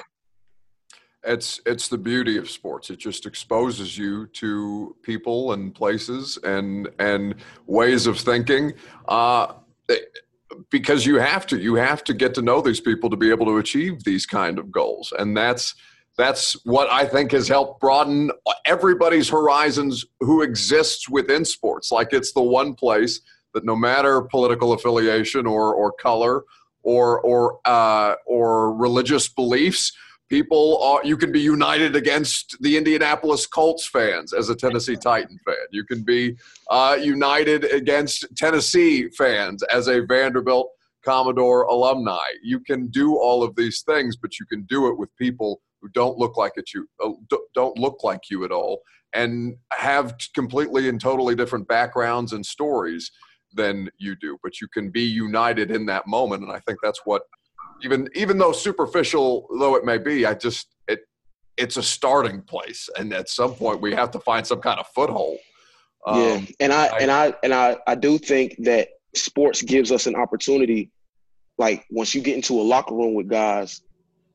[1.23, 2.89] It's it's the beauty of sports.
[2.89, 8.73] It just exposes you to people and places and and ways of thinking.
[9.07, 9.53] Uh,
[10.69, 13.45] because you have to you have to get to know these people to be able
[13.45, 15.13] to achieve these kind of goals.
[15.17, 15.75] And that's
[16.17, 18.31] that's what i think has helped broaden
[18.65, 21.91] everybody's horizons who exists within sports.
[21.91, 23.19] Like it's the one place
[23.53, 26.43] that no matter political affiliation or or color
[26.83, 29.91] or or uh, or religious beliefs
[30.35, 35.39] people are you can be united against the indianapolis colts fans as a tennessee titan
[35.45, 35.67] fan.
[35.71, 36.35] You can be
[36.69, 40.71] uh, united against tennessee fans as a vanderbilt
[41.05, 42.27] commodore alumni.
[42.43, 45.87] You can do all of these things but you can do it with people who
[45.99, 48.81] don't look like you uh, don't look like you at all
[49.13, 53.09] and have completely and totally different backgrounds and stories
[53.53, 54.37] than you do.
[54.43, 57.21] But you can be united in that moment and i think that's what
[57.83, 61.01] even even though superficial though it may be, I just it
[61.57, 64.87] it's a starting place, and at some point we have to find some kind of
[64.87, 65.37] foothold.
[66.05, 69.91] Um, yeah, and I, I and I and I I do think that sports gives
[69.91, 70.91] us an opportunity.
[71.57, 73.81] Like once you get into a locker room with guys,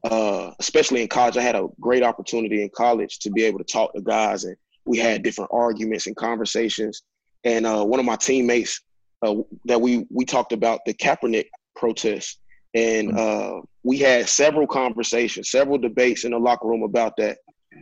[0.04, 3.64] uh, especially in college, I had a great opportunity in college to be able to
[3.64, 7.02] talk to guys, and we had different arguments and conversations.
[7.44, 8.80] And uh, one of my teammates
[9.22, 9.34] uh,
[9.66, 12.40] that we we talked about the Kaepernick protest,
[12.74, 13.58] and mm-hmm.
[13.58, 17.38] uh, we had several conversations, several debates in the locker room about that.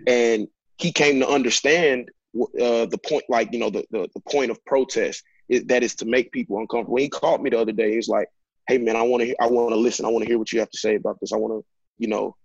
[0.07, 4.51] And he came to understand uh, the point, like, you know, the, the, the point
[4.51, 6.95] of protest is, that is to make people uncomfortable.
[6.95, 8.29] When he called me the other day, He's like,
[8.69, 10.05] hey, man, I want to I want to listen.
[10.05, 11.33] I want to hear what you have to say about this.
[11.33, 11.65] I want to,
[11.99, 12.37] you know,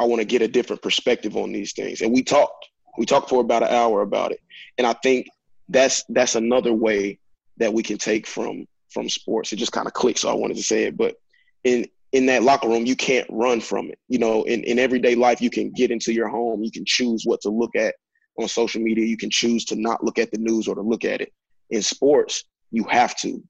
[0.00, 2.00] I want to get a different perspective on these things.
[2.00, 2.66] And we talked.
[2.98, 4.40] We talked for about an hour about it.
[4.78, 5.28] And I think
[5.68, 7.18] that's that's another way
[7.58, 9.52] that we can take from from sports.
[9.52, 10.96] It just kind of clicked, so I wanted to say it.
[10.96, 11.16] But
[11.66, 13.98] in in that locker room, you can't run from it.
[14.08, 17.24] You know, in, in everyday life, you can get into your home, you can choose
[17.24, 17.96] what to look at
[18.38, 21.04] on social media, you can choose to not look at the news or to look
[21.04, 21.32] at it.
[21.70, 23.42] In sports, you have to.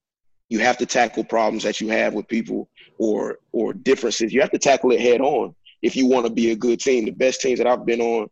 [0.48, 4.32] You have to tackle problems that you have with people or or differences.
[4.32, 7.04] You have to tackle it head on if you want to be a good team.
[7.04, 8.28] The best teams that I've been on,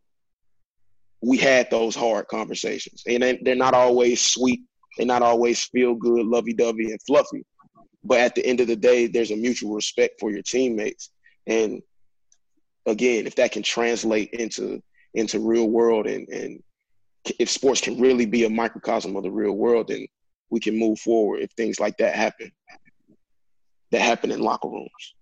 [1.20, 3.02] we had those hard conversations.
[3.06, 4.62] And they're not always sweet.
[4.96, 7.44] They're not always feel good, lovey dovey, and fluffy.
[8.04, 11.10] But at the end of the day, there's a mutual respect for your teammates.
[11.46, 11.82] And
[12.86, 14.82] again, if that can translate into
[15.14, 16.60] into real world and, and
[17.38, 20.06] if sports can really be a microcosm of the real world, then
[20.50, 22.50] we can move forward if things like that happen
[23.90, 25.14] that happen in locker rooms.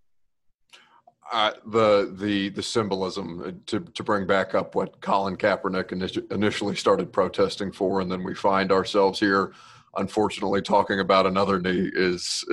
[1.30, 5.92] Uh, the the the symbolism uh, to to bring back up what Colin Kaepernick
[6.32, 9.52] initially started protesting for, and then we find ourselves here
[9.96, 12.44] unfortunately talking about another knee is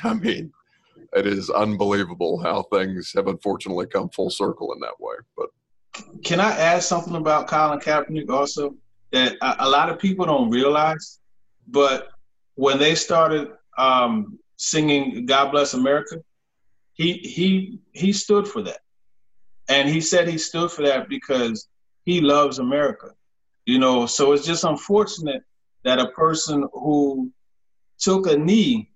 [0.04, 0.52] i mean
[1.12, 5.48] it is unbelievable how things have unfortunately come full circle in that way but.
[6.24, 8.74] Can i add something about colin kaepernick also?
[9.12, 11.20] That a, lot of people don't realize
[11.68, 12.08] but
[12.54, 16.16] when they started um, singing god bless america
[16.92, 18.80] he he he stood for that.
[19.68, 21.68] And he said he stood for that because
[22.04, 23.12] he loves america
[23.66, 24.06] you know?
[24.06, 25.42] So it's just unfortunate
[25.86, 27.30] that a person who
[28.00, 28.90] took a knee,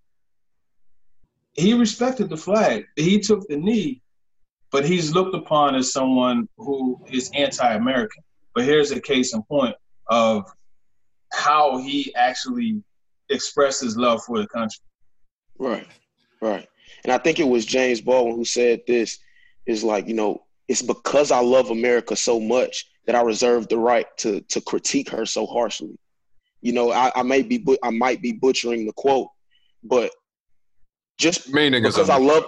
[1.53, 2.85] he respected the flag.
[2.97, 4.03] He took the knee,
[4.73, 8.25] but he's looked upon as someone who is anti-American.
[8.57, 9.77] But here's a case in point
[10.09, 10.45] of
[11.33, 12.83] how he actually
[13.29, 14.83] expressed his love for the country.
[15.61, 15.87] Right,
[16.43, 16.67] right.
[17.05, 19.17] And I think it was James Baldwin who said this
[19.65, 23.79] is like, you know, it's because I love America so much that I reserve the
[23.79, 25.97] right to to critique her so harshly.
[26.63, 29.29] You know, I, I may be I might be butchering the quote,
[29.83, 30.11] but
[31.19, 32.45] just meaning because I love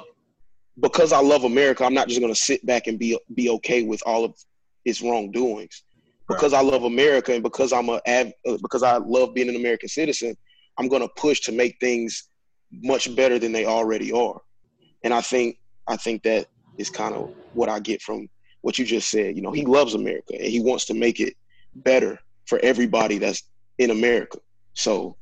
[0.81, 3.83] because I love America, I'm not just going to sit back and be be okay
[3.83, 4.35] with all of
[4.85, 5.83] its wrongdoings.
[6.29, 6.61] Because right.
[6.61, 8.25] I love America and because I'm a uh,
[8.62, 10.37] because I love being an American citizen,
[10.79, 12.29] I'm going to push to make things
[12.70, 14.40] much better than they already are.
[15.05, 16.46] And I think I think that
[16.79, 18.29] is kind of what I get from
[18.62, 19.37] what you just said.
[19.37, 21.35] You know, he loves America and he wants to make it
[21.75, 23.42] better for everybody that's
[23.78, 24.38] in America.
[24.74, 25.16] So,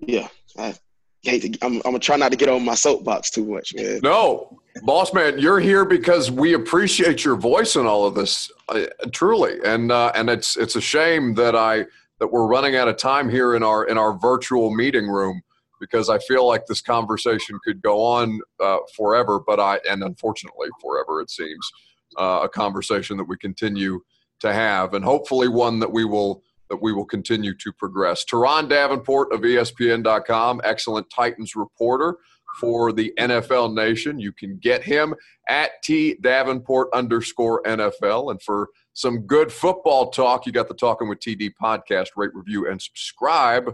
[0.00, 0.28] yeah,
[0.58, 0.74] I
[1.22, 1.66] hate to.
[1.66, 4.00] I'm, I'm gonna try not to get on my soapbox too much, man.
[4.02, 8.86] No, boss man, you're here because we appreciate your voice in all of this, uh,
[9.12, 11.86] truly, and uh, and it's it's a shame that I
[12.18, 15.42] that we're running out of time here in our in our virtual meeting room
[15.80, 20.68] because I feel like this conversation could go on uh, forever, but I and unfortunately
[20.80, 21.68] forever it seems
[22.16, 24.00] uh, a conversation that we continue
[24.40, 26.42] to have, and hopefully one that we will
[26.72, 28.24] that we will continue to progress.
[28.24, 32.16] Turron Davenport of ESPN.com, excellent Titans reporter
[32.58, 34.18] for the NFL Nation.
[34.18, 35.14] You can get him
[35.50, 38.30] at T Davenport underscore NFL.
[38.30, 42.08] And for some good football talk, you got the Talking with TD podcast.
[42.16, 43.70] Rate, review, and subscribe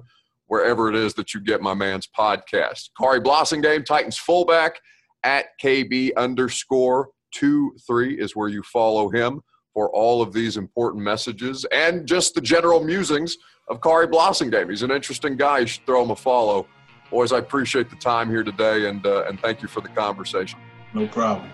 [0.47, 2.91] wherever it is that you get my man's podcast.
[3.01, 4.81] Khari Blasingame, Titans fullback
[5.23, 9.41] at KB underscore two three is where you follow him
[9.79, 13.38] for all of these important messages and just the general musings
[13.69, 14.69] of Khari Blasingame.
[14.71, 15.61] He's an interesting guy.
[15.61, 16.67] You should throw him a follow.
[17.12, 20.59] Boys, I appreciate the time here today and, uh, and thank you for the conversation.
[20.95, 21.49] No problem.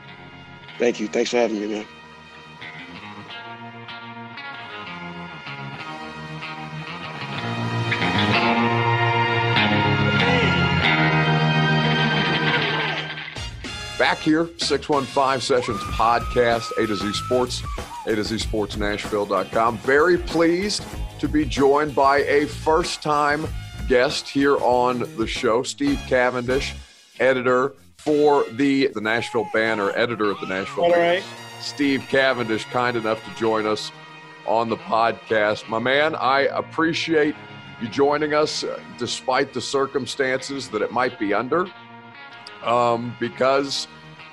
[0.79, 1.07] Thank you.
[1.07, 1.87] Thanks for having me, man.
[13.99, 17.63] Back here, 615 Sessions Podcast, A to Z Sports
[18.07, 19.79] a to Z Sports Nashville.com.
[19.79, 20.85] Very pleased
[21.21, 23.47] to be joined by a first time
[23.89, 26.75] guest here on the show, Steve Cavendish,
[27.21, 31.15] editor for the, the Nashville Banner, editor of the Nashville All Banner.
[31.15, 31.25] Right.
[31.61, 33.91] Steve Cavendish, kind enough to join us
[34.47, 35.69] on the podcast.
[35.69, 37.35] My man, I appreciate
[37.81, 41.67] you joining us uh, despite the circumstances that it might be under,
[42.65, 43.87] um, because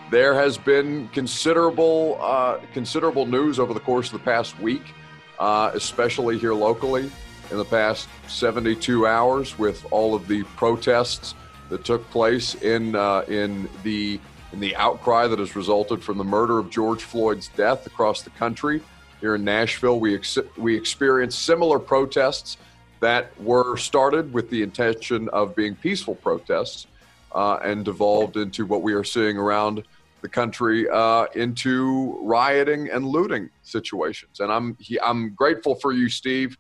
[0.10, 4.94] there has been considerable uh, considerable news over the course of the past week,
[5.40, 7.10] uh, especially here locally
[7.50, 11.36] in the past 72 hours with all of the protests
[11.70, 14.20] that took place in uh, in the
[14.52, 18.30] in the outcry that has resulted from the murder of George Floyd's death across the
[18.32, 18.82] country.
[19.22, 22.58] Here in Nashville, we ex- we experienced similar protests
[23.00, 26.88] that were started with the intention of being peaceful protests
[27.34, 29.84] uh, and devolved into what we are seeing around
[30.22, 34.40] the country uh, into rioting and looting situations.
[34.40, 36.58] And I'm he, I'm grateful for you, Steve,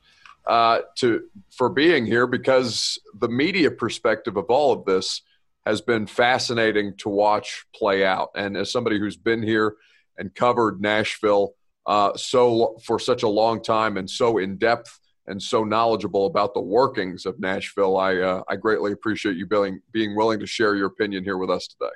[0.47, 5.21] uh, to for being here because the media perspective of all of this
[5.65, 8.31] has been fascinating to watch play out.
[8.35, 9.75] And as somebody who's been here
[10.17, 11.53] and covered Nashville
[11.85, 14.99] uh, so for such a long time and so in depth
[15.31, 19.81] and so knowledgeable about the workings of Nashville, I uh, I greatly appreciate you being
[19.91, 21.91] being willing to share your opinion here with us today.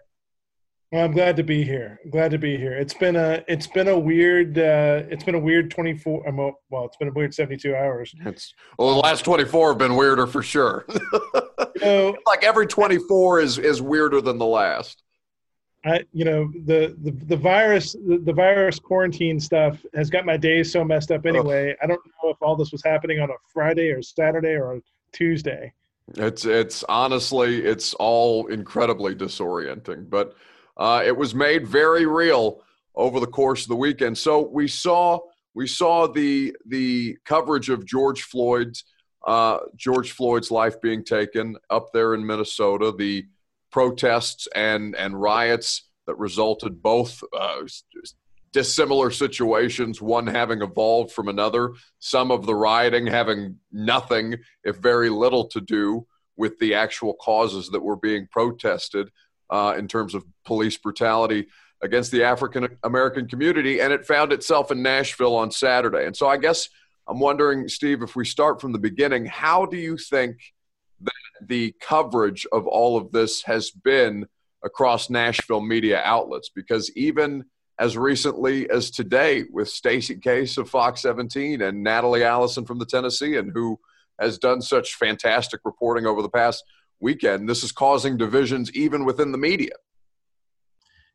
[0.92, 2.00] Well, I'm glad to be here.
[2.06, 2.74] I'm glad to be here.
[2.74, 6.86] It's been a it's been a weird uh, it's been a weird 24 um, well
[6.86, 8.16] it's been a weird 72 hours.
[8.26, 10.86] It's well the last 24 have been weirder for sure.
[10.90, 15.04] you know, like every 24 is is weirder than the last.
[15.86, 20.36] I you know the the, the virus the, the virus quarantine stuff has got my
[20.36, 21.72] days so messed up anyway.
[21.72, 21.78] Ugh.
[21.84, 24.82] I don't know if all this was happening on a Friday or Saturday or a
[25.12, 25.72] Tuesday.
[26.16, 30.36] It's it's honestly it's all incredibly disorienting, but
[30.78, 32.64] uh, it was made very real
[32.96, 34.18] over the course of the weekend.
[34.18, 35.20] So we saw
[35.54, 38.84] we saw the the coverage of George Floyd's
[39.26, 42.94] uh, George Floyd's life being taken up there in Minnesota.
[42.96, 43.26] The
[43.76, 47.62] protests and and riots that resulted both uh,
[48.54, 51.74] dissimilar situations, one having evolved from another.
[52.00, 56.08] Some of the rioting having nothing, if very little, to do
[56.38, 59.10] with the actual causes that were being protested
[59.50, 61.48] uh, in terms of police brutality
[61.84, 66.06] against the African American community, and it found itself in Nashville on Saturday.
[66.06, 66.70] And so I guess
[67.10, 70.38] I'm wondering, Steve, if we start from the beginning, how do you think
[71.02, 74.26] that the coverage of all of this has been
[74.64, 76.50] across Nashville media outlets?
[76.54, 77.46] Because even
[77.80, 82.86] as recently as today, with Stacey Case of Fox 17 and Natalie Allison from the
[82.86, 83.78] Tennessean, who
[84.20, 86.64] has done such fantastic reporting over the past
[87.00, 87.50] weekend.
[87.50, 89.74] This is causing divisions even within the media.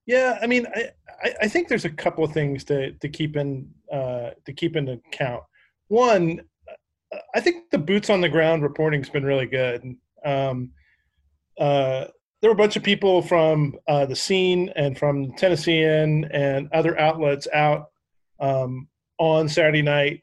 [0.06, 3.70] Yeah, I mean, I, I think there's a couple of things to, to keep in
[3.92, 5.42] uh, to keep in account.
[5.88, 6.40] One,
[7.34, 9.96] I think the boots on the ground reporting's been really good.
[10.24, 10.72] Um,
[11.58, 12.06] uh,
[12.40, 16.98] there were a bunch of people from uh, the scene and from Tennessean and other
[16.98, 17.90] outlets out
[18.38, 18.88] um,
[19.18, 20.22] on Saturday night.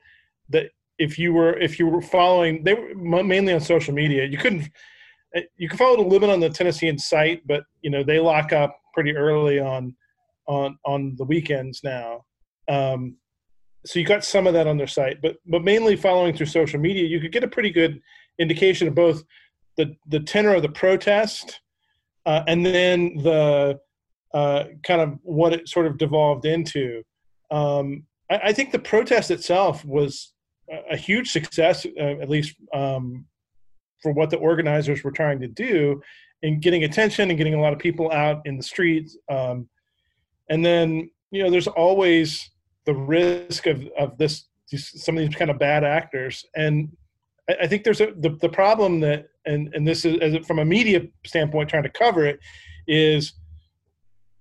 [0.49, 4.25] That if you were if you were following, they were mainly on social media.
[4.25, 4.71] You couldn't
[5.35, 8.53] uh, you can follow the limit on the Tennessean site, but you know they lock
[8.53, 9.95] up pretty early on
[10.47, 12.25] on on the weekends now.
[12.67, 13.17] Um,
[13.87, 16.79] so you got some of that on their site, but but mainly following through social
[16.79, 18.01] media, you could get a pretty good
[18.37, 19.23] indication of both
[19.77, 21.61] the the tenor of the protest
[22.25, 23.79] uh, and then the
[24.33, 27.01] uh, kind of what it sort of devolved into.
[27.49, 30.33] Um, I, I, think the protest itself was
[30.91, 33.25] a, huge success, uh, at least um,
[34.03, 36.01] for what the organizers were trying to do
[36.43, 39.17] in getting attention and getting a lot of people out in the streets.
[39.31, 39.69] Um,
[40.49, 42.51] and then, you know, there's always
[42.87, 46.43] the risk of, of this, some of these kind of bad actors.
[46.55, 46.89] And
[47.47, 50.57] I, I think there's a, the, the problem that, and, and this is as from
[50.57, 52.39] a media standpoint, trying to cover it
[52.87, 53.33] is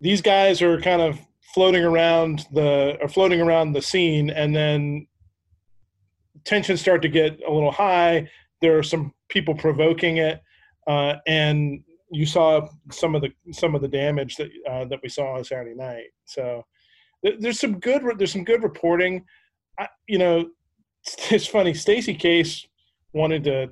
[0.01, 1.19] these guys are kind of
[1.53, 5.07] floating around the, or floating around the scene and then
[6.45, 8.27] tensions start to get a little high
[8.61, 10.41] there are some people provoking it,
[10.87, 15.09] uh, and you saw some of the some of the damage that uh, that we
[15.09, 16.07] saw on Saturday night.
[16.25, 16.65] So
[17.23, 19.25] there's some good there's some good reporting.
[19.79, 20.49] I, you know,
[21.31, 21.75] it's funny.
[21.75, 22.67] Stacy Case
[23.13, 23.71] wanted to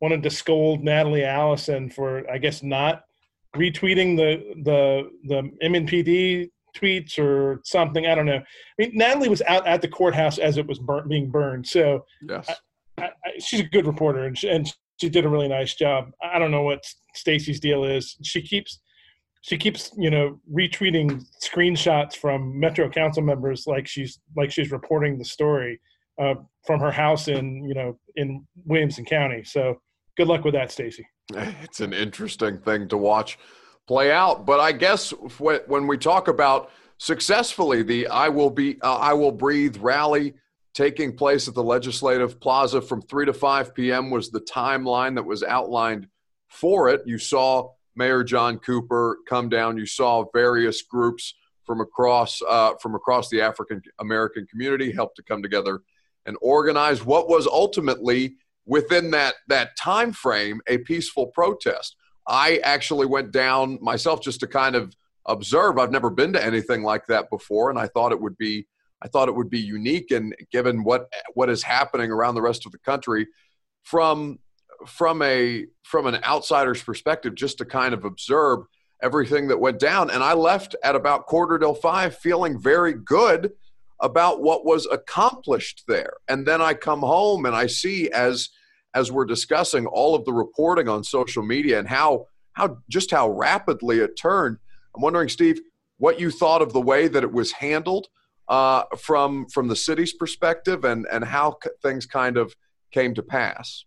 [0.00, 3.02] wanted to scold Natalie Allison for I guess not
[3.54, 8.06] retweeting the the the MNPD tweets or something.
[8.06, 8.36] I don't know.
[8.36, 8.42] I
[8.78, 11.66] mean, Natalie was out at the courthouse as it was burn, being burned.
[11.66, 12.48] So yes.
[12.98, 16.10] I, I, she's a good reporter, and she, and she did a really nice job.
[16.22, 18.16] I don't know what Stacy's deal is.
[18.22, 18.80] She keeps
[19.42, 25.18] she keeps you know retweeting screenshots from Metro Council members like she's like she's reporting
[25.18, 25.80] the story
[26.20, 26.34] uh,
[26.66, 29.42] from her house in you know in Williamson County.
[29.44, 29.80] So
[30.16, 31.06] good luck with that, Stacey.
[31.62, 33.38] It's an interesting thing to watch
[33.86, 38.96] play out, but I guess when we talk about successfully the "I will be uh,
[38.96, 40.34] I will breathe" rally
[40.74, 44.08] taking place at the Legislative Plaza from 3 to 5 p.m.
[44.08, 46.06] was the timeline that was outlined
[46.48, 47.02] for it.
[47.06, 47.70] You saw
[48.00, 49.76] Mayor John Cooper come down.
[49.76, 51.34] You saw various groups
[51.66, 55.82] from across uh, from across the African American community help to come together
[56.24, 61.96] and organize what was ultimately within that that time frame a peaceful protest.
[62.26, 64.96] I actually went down myself just to kind of
[65.26, 65.78] observe.
[65.78, 68.66] I've never been to anything like that before, and I thought it would be
[69.02, 72.64] I thought it would be unique, and given what what is happening around the rest
[72.64, 73.26] of the country,
[73.82, 74.38] from
[74.86, 78.60] from a from an outsider's perspective, just to kind of observe.
[79.02, 80.10] everything that went down.
[80.10, 83.52] And I left at about quarter till five feeling very good
[84.00, 86.14] about what was accomplished there.
[86.28, 88.50] And then I come home and I see as
[88.92, 93.30] as we're discussing all of the reporting on social media and how how just how
[93.30, 94.58] rapidly it turned.
[94.94, 95.60] I'm wondering, Steve,
[95.98, 98.08] what you thought of the way that it was handled
[98.48, 102.54] uh, from from the city's perspective, and and how things kind of
[102.90, 103.84] came to pass.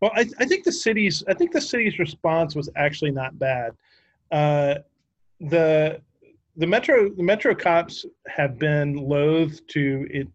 [0.00, 3.72] Well, I, I think the city's I think the city's response was actually not bad.
[4.30, 4.76] Uh,
[5.40, 6.00] the
[6.56, 10.28] the metro the metro cops have been loath to it,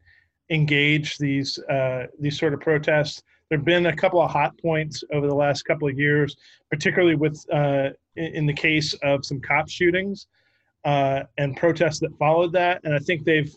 [0.50, 3.24] engage these uh, these sort of protests.
[3.50, 6.36] There have been a couple of hot points over the last couple of years,
[6.70, 10.28] particularly with uh, in, in, the case of some cop shootings
[10.84, 12.82] uh, and protests that followed that.
[12.84, 13.54] And I think they've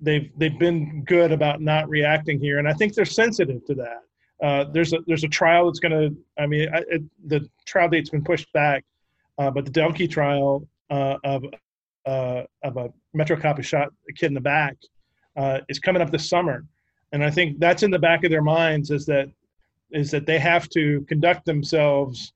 [0.00, 4.02] they've they've been good about not reacting here, and I think they're sensitive to that.
[4.42, 6.16] Uh, there's a there's a trial that's going to.
[6.38, 8.84] I mean, I, it, the trial date's been pushed back,
[9.38, 11.44] uh, but the Delke trial uh, of
[12.04, 14.76] uh, of a Metro cop who shot a kid in the back
[15.36, 16.64] uh, is coming up this summer,
[17.12, 19.28] and I think that's in the back of their minds is that
[19.90, 22.32] is that they have to conduct themselves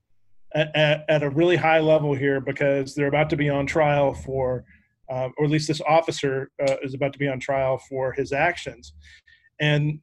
[0.55, 4.13] at, at, at a really high level here because they're about to be on trial
[4.13, 4.63] for,
[5.09, 6.49] or at least this officer
[6.81, 8.93] is about to be on trial for his actions,
[9.59, 9.99] and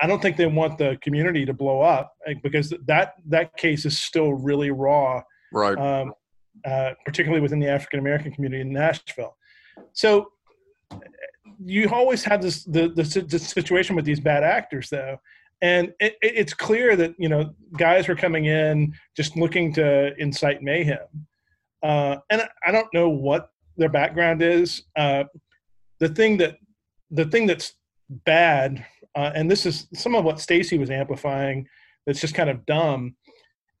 [0.00, 3.98] I don't think they want the community to blow up because that that case is
[3.98, 5.22] still really raw,
[5.52, 5.78] right?
[5.78, 6.14] Um,
[6.64, 9.36] uh, particularly within the African American community in Nashville.
[9.92, 10.30] So
[11.64, 15.18] you always have this the, the, the situation with these bad actors though
[15.62, 20.62] and it, it's clear that you know guys were coming in just looking to incite
[20.62, 20.98] mayhem
[21.82, 25.24] uh, and i don't know what their background is uh,
[26.00, 26.56] the thing that
[27.10, 27.74] the thing that's
[28.26, 28.84] bad
[29.14, 31.66] uh, and this is some of what stacy was amplifying
[32.06, 33.14] that's just kind of dumb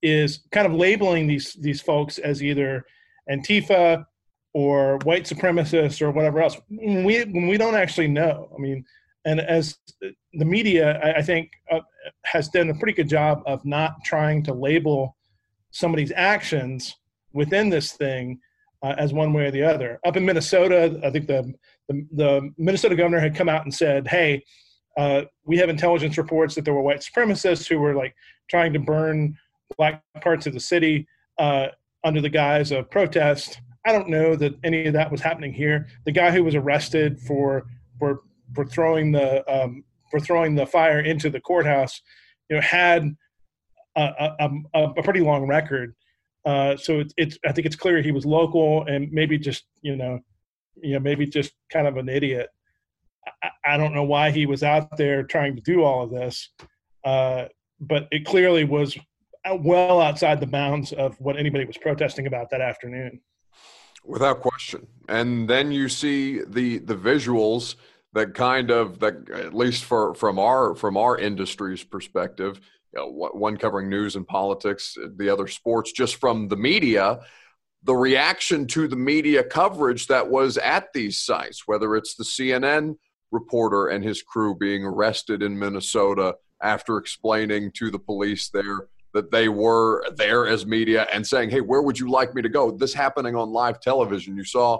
[0.02, 2.84] is kind of labeling these these folks as either
[3.30, 4.04] antifa
[4.52, 6.56] or white supremacists or whatever else.
[6.68, 8.84] We when we don't actually know i mean
[9.24, 11.80] and as the media i, I think uh,
[12.24, 15.16] has done a pretty good job of not trying to label
[15.70, 16.94] somebody's actions
[17.32, 18.38] within this thing
[18.82, 19.98] uh, as one way or the other.
[20.04, 21.52] Up in minnesota i think the
[21.88, 24.44] the, the minnesota governor had come out and said hey
[24.96, 28.14] uh, we have intelligence reports that there were white supremacists who were like
[28.48, 29.36] trying to burn
[29.76, 31.06] black parts of the city
[31.38, 31.68] uh,
[32.04, 35.88] under the guise of protest I don't know that any of that was happening here.
[36.06, 37.66] The guy who was arrested for
[37.98, 38.20] for
[38.54, 42.00] for throwing the um, for throwing the fire into the courthouse,
[42.48, 43.14] you know, had
[43.96, 45.94] a, a, a pretty long record.
[46.44, 49.96] Uh, so it's, it's I think it's clear he was local and maybe just you
[49.96, 50.20] know,
[50.76, 52.48] you know maybe just kind of an idiot.
[53.64, 56.50] I, don't know why he was out there trying to do all of this,
[57.04, 57.46] uh,
[57.80, 58.96] but it clearly was
[59.60, 63.20] well outside the bounds of what anybody was protesting about that afternoon.
[64.04, 64.86] Without question.
[65.08, 67.76] And then you see the the visuals
[68.12, 72.60] that kind of that at least for from our from our industry's perspective,
[72.92, 77.20] you know, one covering news and politics, the other sports, just from the media,
[77.82, 82.96] the reaction to the media coverage that was at these sites, whether it's the CNN
[83.30, 89.30] reporter and his crew being arrested in Minnesota after explaining to the police there that
[89.30, 92.70] they were there as media and saying, hey, where would you like me to go?
[92.70, 94.36] This happening on live television.
[94.36, 94.78] You saw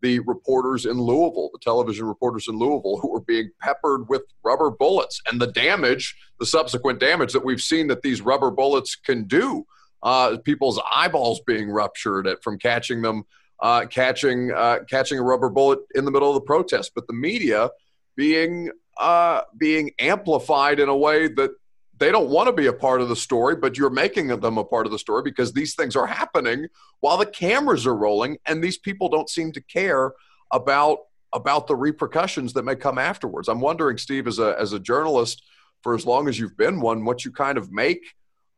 [0.00, 4.70] the reporters in Louisville, the television reporters in Louisville, who were being peppered with rubber
[4.70, 9.24] bullets and the damage, the subsequent damage that we've seen that these rubber bullets can
[9.24, 9.64] do.
[10.02, 13.24] Uh, people's eyeballs being ruptured at, from catching them,
[13.60, 16.92] uh, catching uh, catching a rubber bullet in the middle of the protest.
[16.94, 17.70] But the media
[18.16, 21.50] being uh, being amplified in a way that
[21.98, 24.64] they don't want to be a part of the story, but you're making them a
[24.64, 26.66] part of the story because these things are happening
[27.00, 30.12] while the cameras are rolling, and these people don't seem to care
[30.52, 30.98] about
[31.32, 33.48] about the repercussions that may come afterwards.
[33.48, 35.42] I'm wondering, Steve, as a as a journalist,
[35.82, 38.02] for as long as you've been one, what you kind of make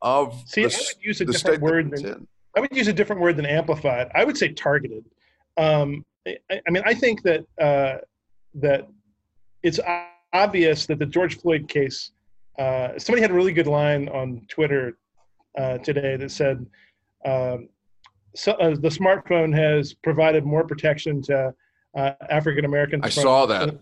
[0.02, 3.20] of See, the, I would use a different word than, I would use a different
[3.20, 4.10] word than amplified.
[4.14, 5.04] I would say targeted.
[5.56, 7.98] Um, I, I, mean, I think that uh,
[8.54, 8.88] that
[9.66, 9.80] it's
[10.32, 12.12] obvious that the George Floyd case
[12.58, 14.96] uh, somebody had a really good line on Twitter
[15.58, 16.64] uh, today that said,
[17.24, 17.68] um,
[18.34, 21.54] so, uh, "The smartphone has provided more protection to
[21.96, 23.78] uh, African Americans." I saw that.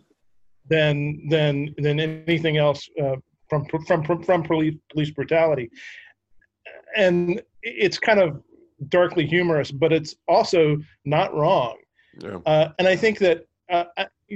[0.69, 3.17] Than than than anything else uh,
[3.49, 5.71] from from from from police police brutality,
[6.97, 8.43] and it's kind of
[8.89, 11.77] darkly humorous, but it's also not wrong.
[12.19, 12.39] Yeah.
[12.47, 13.47] Uh, and I think that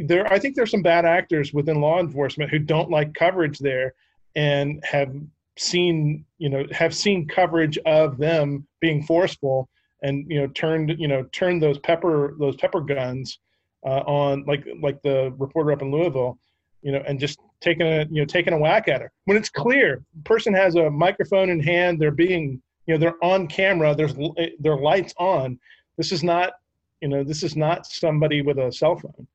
[0.06, 3.94] there, I think there's some bad actors within law enforcement who don't like coverage there
[4.36, 5.12] and have
[5.56, 9.68] seen you know have seen coverage of them being forceful
[10.02, 13.40] and you know turned you know turned those pepper those pepper guns
[13.84, 16.38] uh, on like like the reporter up in Louisville,
[16.82, 19.48] you know, and just taking a you know taking a whack at her when it's
[19.48, 24.14] clear person has a microphone in hand, they're being you know they're on camera, there's
[24.58, 25.58] their lights on.
[25.96, 26.52] This is not
[27.00, 29.26] you know this is not somebody with a cell phone.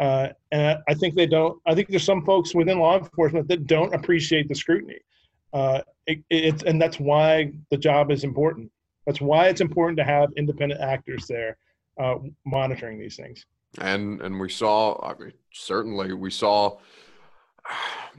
[0.00, 1.60] Uh, and I think they don't.
[1.66, 4.98] I think there's some folks within law enforcement that don't appreciate the scrutiny.
[5.52, 8.70] Uh, it, it's and that's why the job is important.
[9.06, 11.56] That's why it's important to have independent actors there
[11.98, 13.46] uh, monitoring these things.
[13.78, 16.78] And and we saw, I mean, certainly we saw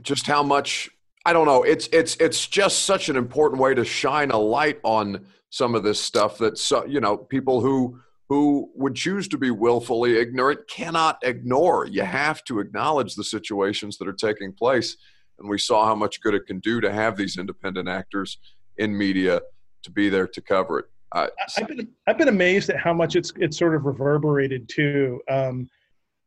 [0.02, 0.90] just how much.
[1.26, 1.64] I don't know.
[1.64, 5.84] It's it's it's just such an important way to shine a light on some of
[5.84, 8.00] this stuff that so, you know people who
[8.30, 11.86] who would choose to be willfully ignorant cannot ignore.
[11.86, 14.98] You have to acknowledge the situations that are taking place.
[15.40, 18.38] And we saw how much good it can do to have these independent actors
[18.78, 19.42] in media
[19.84, 20.86] to be there to cover it.
[21.14, 25.22] Uh, I've been I've been amazed at how much it's it's sort of reverberated too.
[25.30, 25.70] Um,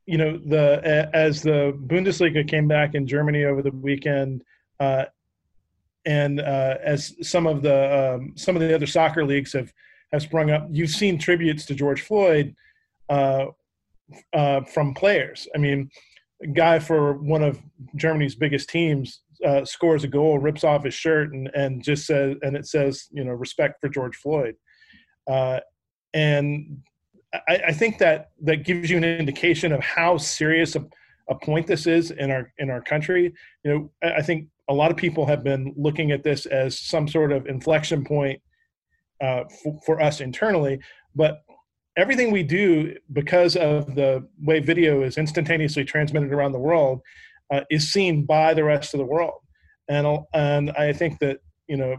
[0.07, 4.43] you know, the as the Bundesliga came back in Germany over the weekend,
[4.79, 5.05] uh,
[6.07, 9.71] and uh, as some of the um, some of the other soccer leagues have
[10.13, 12.55] have sprung up, you've seen tributes to George Floyd
[13.09, 13.47] uh,
[14.33, 15.47] uh, from players.
[15.55, 15.91] I mean,
[16.43, 17.61] a guy for one of
[17.97, 22.37] Germany's biggest teams uh, scores a goal, rips off his shirt, and and just says,
[22.43, 24.57] and it says, you know, respect for George Floyd.
[25.27, 25.61] Uh,
[26.15, 26.83] and
[27.33, 30.85] I, I, think that that gives you an indication of how serious a,
[31.29, 33.33] a point this is in our in our country.
[33.65, 37.07] You know, I think a lot of people have been looking at this as some
[37.07, 38.41] sort of inflection point
[39.21, 39.45] uh,
[39.85, 40.81] for, us internally,
[41.15, 41.43] but
[41.97, 47.01] everything we do because of the way video is instantaneously transmitted around the world
[47.53, 49.41] uh, is seen by the rest of the world.
[49.89, 51.97] And and i think that you know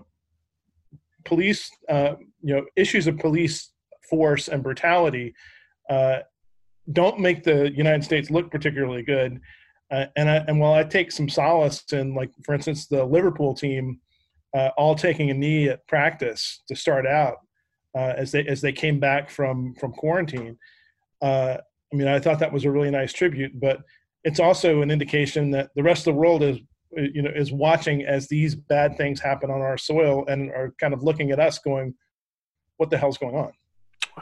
[1.26, 3.72] police uh, you know issues of police
[4.10, 5.34] force and brutality
[5.90, 6.20] uh,
[6.92, 9.40] don't make the united states look particularly good.
[9.92, 13.54] Uh, and I, and while i take some solace in like for instance the liverpool
[13.54, 14.00] team
[14.54, 17.38] uh, all taking a knee at practice to start out
[17.96, 20.58] uh, as they as they came back from from quarantine.
[21.22, 21.58] Uh,
[21.92, 23.82] I mean, I thought that was a really nice tribute, but
[24.24, 26.60] it's also an indication that the rest of the world is
[26.96, 30.94] you know is watching as these bad things happen on our soil and are kind
[30.94, 31.94] of looking at us going
[32.78, 33.52] what the hell's going on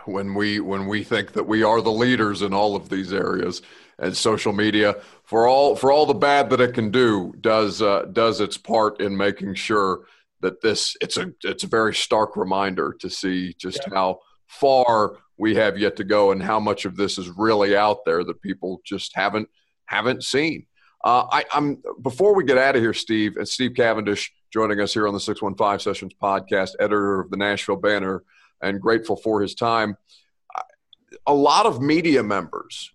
[0.06, 3.62] when we when we think that we are the leaders in all of these areas
[3.98, 8.06] and social media for all for all the bad that it can do does uh,
[8.14, 10.02] does its part in making sure
[10.42, 13.96] that this it's a it's a very stark reminder to see just yeah.
[13.96, 18.06] how far we have yet to go and how much of this is really out
[18.06, 19.50] there that people just haven't
[19.86, 20.66] haven't seen.
[21.04, 24.94] Uh, I, am before we get out of here, Steve and Steve Cavendish joining us
[24.94, 28.24] here on the 615 Sessions podcast, editor of the Nashville Banner,
[28.62, 29.96] and grateful for his time.
[31.26, 32.92] A lot of media members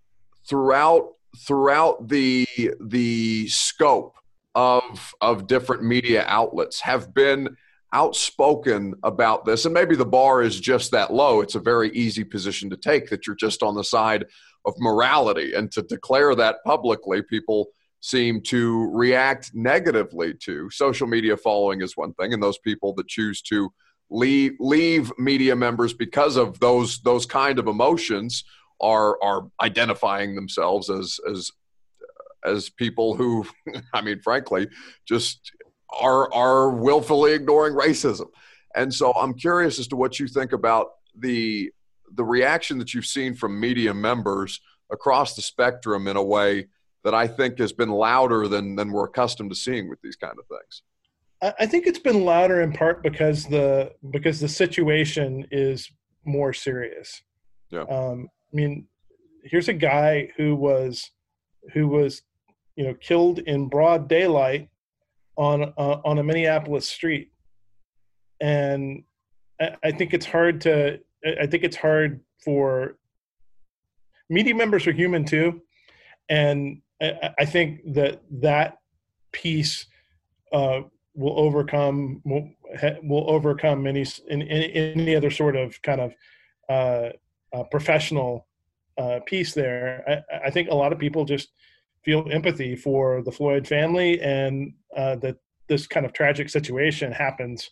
[0.46, 1.12] throughout
[1.46, 2.46] throughout the
[2.80, 4.14] the scope
[4.54, 7.56] of of different media outlets have been
[7.92, 9.64] outspoken about this.
[9.64, 11.40] And maybe the bar is just that low.
[11.40, 14.26] It's a very easy position to take that you're just on the side
[14.64, 15.54] of morality.
[15.54, 17.68] And to declare that publicly people
[18.00, 23.08] seem to react negatively to social media following is one thing and those people that
[23.08, 23.72] choose to
[24.10, 28.44] leave leave media members because of those those kind of emotions
[28.78, 31.50] are are identifying themselves as as
[32.44, 33.46] as people who,
[33.94, 34.68] I mean, frankly,
[35.06, 35.52] just
[36.00, 38.26] are are willfully ignoring racism.
[38.74, 41.70] And so I'm curious as to what you think about the
[42.12, 44.60] the reaction that you've seen from media members
[44.92, 46.66] across the spectrum in a way
[47.02, 50.34] that I think has been louder than than we're accustomed to seeing with these kind
[50.38, 50.82] of things.
[51.58, 55.90] I think it's been louder in part because the because the situation is
[56.24, 57.22] more serious.
[57.70, 57.82] Yeah.
[57.82, 58.86] Um, I mean,
[59.42, 61.10] here's a guy who was
[61.72, 62.22] who was
[62.76, 64.68] you know, killed in broad daylight
[65.36, 67.32] on uh, on a Minneapolis street,
[68.40, 69.04] and
[69.60, 71.00] I, I think it's hard to.
[71.40, 72.96] I think it's hard for
[74.28, 75.62] media members are human too,
[76.28, 78.78] and I, I think that that
[79.32, 79.86] piece
[80.52, 80.82] uh,
[81.14, 82.50] will overcome will,
[83.02, 86.14] will overcome any in, any other sort of kind of
[86.68, 87.10] uh,
[87.52, 88.46] uh, professional
[88.98, 90.24] uh, piece there.
[90.32, 91.48] I, I, think a lot of people just
[92.04, 95.36] feel empathy for the Floyd family and uh, that
[95.68, 97.70] this kind of tragic situation happens,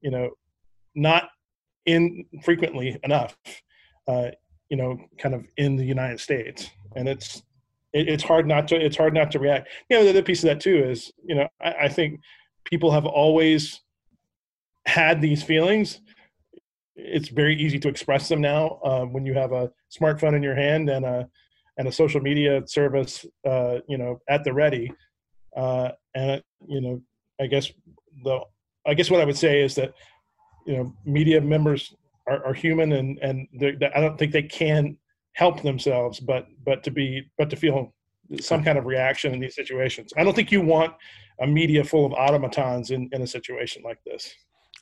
[0.00, 0.30] you know,
[0.94, 1.30] not
[1.86, 3.36] infrequently enough,
[4.06, 4.28] uh,
[4.68, 7.42] you know, kind of in the United States, and it's
[7.92, 9.68] it, it's hard not to it's hard not to react.
[9.88, 12.20] You know, the other piece of that too is you know I, I think
[12.64, 13.80] people have always
[14.86, 16.00] had these feelings
[16.96, 20.54] it's very easy to express them now um, when you have a smartphone in your
[20.54, 21.28] hand and a
[21.76, 24.92] and a social media service, uh, you know, at the ready.
[25.56, 27.02] Uh, and you know,
[27.40, 27.70] I guess
[28.24, 28.40] the
[28.86, 29.94] I guess what I would say is that
[30.66, 31.94] you know, media members
[32.28, 33.48] are, are human, and and
[33.94, 34.96] I don't think they can
[35.32, 37.94] help themselves, but but to be but to feel
[38.40, 40.12] some kind of reaction in these situations.
[40.16, 40.94] I don't think you want
[41.40, 44.34] a media full of automatons in, in a situation like this.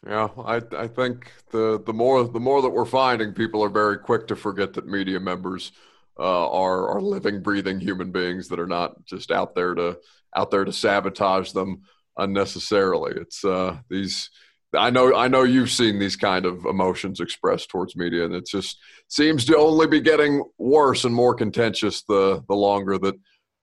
[0.07, 3.99] Yeah, I I think the the more the more that we're finding, people are very
[3.99, 5.73] quick to forget that media members
[6.19, 9.99] uh, are are living, breathing human beings that are not just out there to
[10.37, 11.83] out there to sabotage them
[12.17, 13.13] unnecessarily.
[13.17, 14.31] It's uh, these.
[14.75, 18.47] I know I know you've seen these kind of emotions expressed towards media, and it
[18.47, 23.15] just seems to only be getting worse and more contentious the the longer that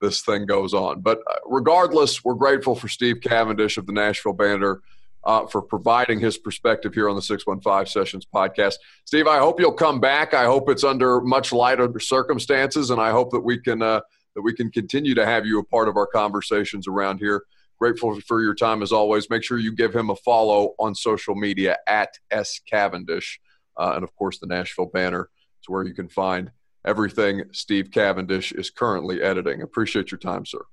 [0.01, 1.01] this thing goes on.
[1.01, 4.81] But uh, regardless, we're grateful for Steve Cavendish of the Nashville Banner
[5.29, 8.77] uh, for providing his perspective here on the 615 Sessions podcast.
[9.05, 10.33] Steve, I hope you'll come back.
[10.33, 14.01] I hope it's under much lighter circumstances, and I hope that we can uh,
[14.33, 17.43] that we can continue to have you a part of our conversations around here.
[17.77, 19.29] Grateful for your time as always.
[19.29, 23.39] Make sure you give him a follow on social media at S Cavendish,
[23.77, 25.29] uh, and of course the Nashville Banner
[25.61, 26.49] is where you can find
[26.85, 29.61] everything Steve Cavendish is currently editing.
[29.61, 30.65] Appreciate your time, sir.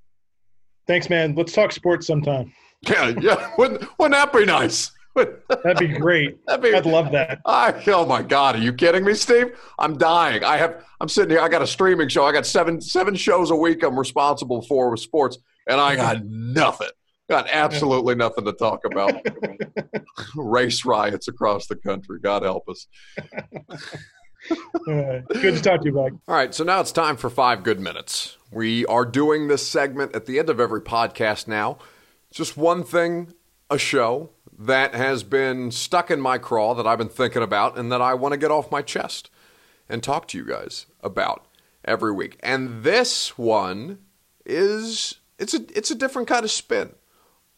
[0.86, 1.34] Thanks, man.
[1.34, 2.54] Let's talk sports sometime.
[2.82, 3.50] Yeah, yeah.
[3.58, 4.92] Wouldn't, wouldn't that be nice?
[5.16, 6.38] That'd be great.
[6.46, 7.40] That'd be, I'd love that.
[7.46, 9.58] I, oh my God, are you kidding me, Steve?
[9.78, 10.44] I'm dying.
[10.44, 10.84] I have.
[11.00, 11.40] I'm sitting here.
[11.40, 12.24] I got a streaming show.
[12.24, 13.82] I got seven seven shows a week.
[13.82, 16.88] I'm responsible for with sports, and I got nothing.
[17.28, 19.14] Got absolutely nothing to talk about.
[20.36, 22.20] Race riots across the country.
[22.20, 22.86] God help us.
[24.86, 26.12] good to talk to you, Mike.
[26.28, 28.36] All right, so now it's time for five good minutes.
[28.52, 31.78] We are doing this segment at the end of every podcast now
[32.32, 33.32] just one thing
[33.70, 37.92] a show that has been stuck in my craw that I've been thinking about and
[37.92, 39.30] that I want to get off my chest
[39.88, 41.46] and talk to you guys about
[41.84, 42.38] every week.
[42.42, 43.98] And this one
[44.44, 46.92] is it's a it's a different kind of spin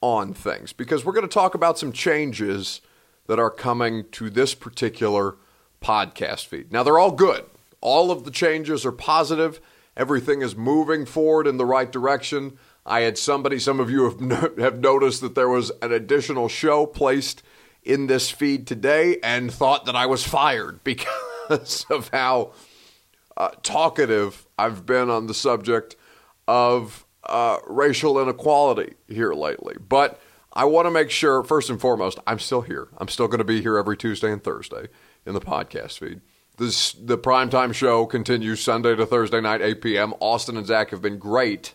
[0.00, 2.80] on things because we're going to talk about some changes
[3.26, 5.36] that are coming to this particular
[5.82, 6.72] podcast feed.
[6.72, 7.44] Now they're all good.
[7.80, 9.60] All of the changes are positive.
[9.96, 12.58] Everything is moving forward in the right direction.
[12.88, 16.48] I had somebody, some of you have, no, have noticed that there was an additional
[16.48, 17.42] show placed
[17.82, 22.52] in this feed today and thought that I was fired because of how
[23.36, 25.96] uh, talkative I've been on the subject
[26.46, 29.76] of uh, racial inequality here lately.
[29.86, 30.20] But
[30.52, 32.88] I want to make sure, first and foremost, I'm still here.
[32.98, 34.88] I'm still going to be here every Tuesday and Thursday
[35.26, 36.20] in the podcast feed.
[36.56, 40.14] This, the primetime show continues Sunday to Thursday night, 8 p.m.
[40.18, 41.74] Austin and Zach have been great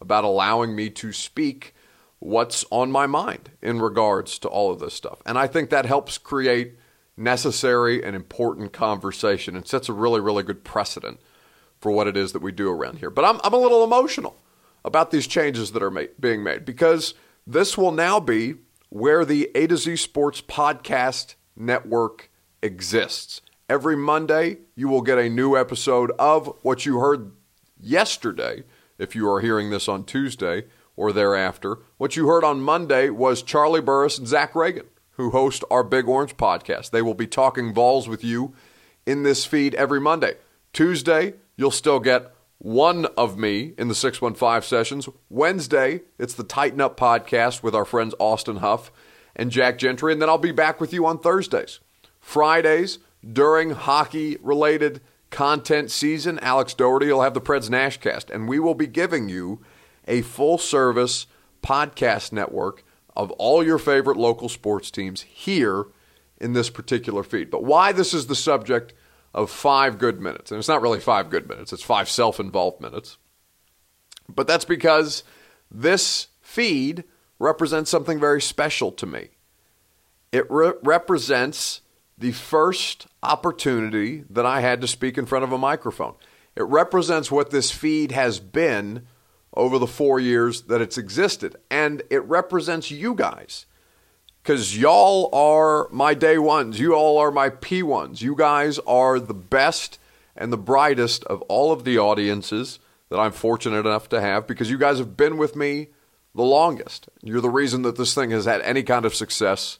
[0.00, 1.74] about allowing me to speak
[2.18, 5.20] what's on my mind in regards to all of this stuff.
[5.26, 6.78] And I think that helps create
[7.16, 11.20] necessary and important conversation and sets a really, really good precedent
[11.80, 13.10] for what it is that we do around here.
[13.10, 14.36] But I'm, I'm a little emotional
[14.84, 17.14] about these changes that are ma- being made because
[17.46, 18.54] this will now be
[18.90, 22.30] where the A to Z Sports Podcast Network
[22.62, 23.40] exists.
[23.68, 27.32] Every Monday, you will get a new episode of what you heard
[27.78, 28.64] yesterday
[29.00, 30.64] if you are hearing this on Tuesday
[30.96, 31.78] or thereafter.
[31.96, 36.06] What you heard on Monday was Charlie Burris and Zach Reagan, who host our Big
[36.06, 36.90] Orange podcast.
[36.90, 38.54] They will be talking balls with you
[39.06, 40.34] in this feed every Monday.
[40.72, 45.08] Tuesday, you'll still get one of me in the 615 sessions.
[45.30, 48.92] Wednesday, it's the Tighten Up podcast with our friends Austin Huff
[49.34, 50.12] and Jack Gentry.
[50.12, 51.80] And then I'll be back with you on Thursdays.
[52.20, 55.00] Fridays, during hockey related
[55.30, 59.60] content season, Alex Doherty will have the Preds Nashcast, and we will be giving you
[60.06, 61.26] a full service
[61.62, 62.84] podcast network
[63.16, 65.86] of all your favorite local sports teams here
[66.38, 67.50] in this particular feed.
[67.50, 68.94] But why this is the subject
[69.34, 72.80] of five good minutes, and it's not really five good minutes, it's five self involved
[72.80, 73.18] minutes.
[74.28, 75.22] But that's because
[75.70, 77.04] this feed
[77.38, 79.28] represents something very special to me.
[80.32, 81.80] It re- represents
[82.20, 86.14] the first opportunity that I had to speak in front of a microphone.
[86.54, 89.06] It represents what this feed has been
[89.54, 91.56] over the four years that it's existed.
[91.70, 93.66] And it represents you guys.
[94.42, 96.78] Because y'all are my day ones.
[96.78, 98.22] You all are my P ones.
[98.22, 99.98] You guys are the best
[100.36, 104.70] and the brightest of all of the audiences that I'm fortunate enough to have because
[104.70, 105.88] you guys have been with me
[106.34, 107.08] the longest.
[107.22, 109.78] You're the reason that this thing has had any kind of success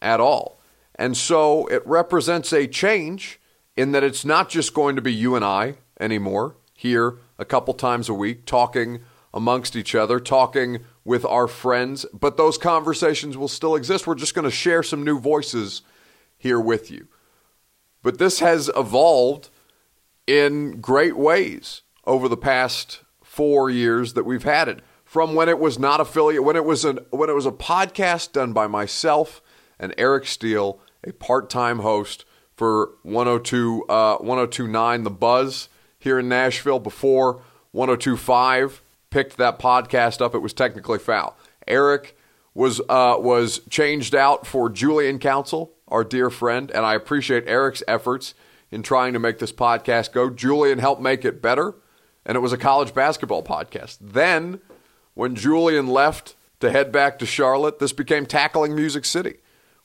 [0.00, 0.57] at all.
[0.98, 3.40] And so it represents a change
[3.76, 7.72] in that it's not just going to be you and I anymore here a couple
[7.74, 9.00] times a week talking
[9.32, 14.06] amongst each other, talking with our friends, but those conversations will still exist.
[14.06, 15.82] We're just going to share some new voices
[16.36, 17.06] here with you.
[18.02, 19.50] but this has evolved
[20.26, 24.80] in great ways over the past four years that we've had it.
[25.04, 28.32] From when it was not affiliate, when it was an when it was a podcast
[28.32, 29.40] done by myself
[29.78, 32.24] and Eric Steele, a part-time host
[32.56, 35.68] for 102 uh, 1029 The Buzz
[35.98, 37.42] here in Nashville before
[37.72, 40.34] 1025 picked that podcast up.
[40.34, 41.36] It was technically foul.
[41.66, 42.16] Eric
[42.54, 47.82] was uh, was changed out for Julian Council, our dear friend, and I appreciate Eric's
[47.86, 48.34] efforts
[48.70, 50.28] in trying to make this podcast go.
[50.30, 51.74] Julian helped make it better,
[52.26, 53.98] and it was a college basketball podcast.
[54.00, 54.60] Then,
[55.14, 59.36] when Julian left to head back to Charlotte, this became Tackling Music City,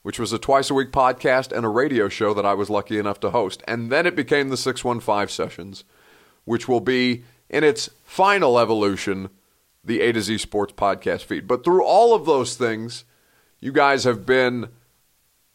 [0.04, 2.98] which was a twice a week podcast and a radio show that I was lucky
[2.98, 3.62] enough to host.
[3.66, 5.82] And then it became the 615 sessions,
[6.44, 9.30] which will be in its final evolution
[9.82, 11.48] the A to Z Sports podcast feed.
[11.48, 13.04] But through all of those things,
[13.60, 14.68] you guys have been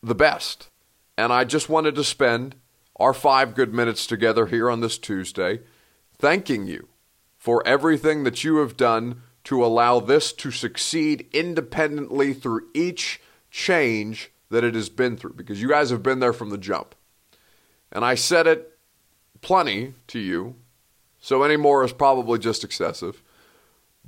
[0.02, 0.70] the best.
[1.16, 2.56] And I just wanted to spend
[2.96, 5.60] our five good minutes together here on this Tuesday,
[6.18, 6.88] thanking you
[7.38, 13.22] for everything that you have done to allow this to succeed independently through each
[13.52, 16.96] change that it has been through, because you guys have been there from the jump.
[17.92, 18.78] And I said it
[19.42, 20.56] plenty to you,
[21.20, 23.22] so any more is probably just excessive.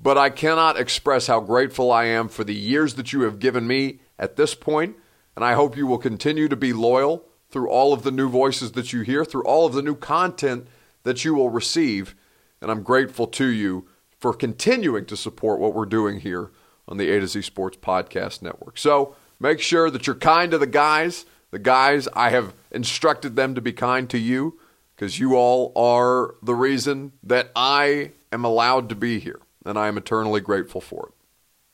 [0.01, 3.67] But I cannot express how grateful I am for the years that you have given
[3.67, 4.95] me at this point,
[5.35, 8.71] and I hope you will continue to be loyal through all of the new voices
[8.73, 10.67] that you hear, through all of the new content
[11.03, 12.15] that you will receive.
[12.61, 13.87] And I'm grateful to you
[14.19, 16.51] for continuing to support what we're doing here
[16.87, 18.77] on the A to Z Sports Podcast Network.
[18.77, 21.25] So make sure that you're kind to the guys.
[21.49, 24.59] The guys, I have instructed them to be kind to you
[24.95, 29.39] because you all are the reason that I am allowed to be here.
[29.65, 31.13] And I am eternally grateful for it.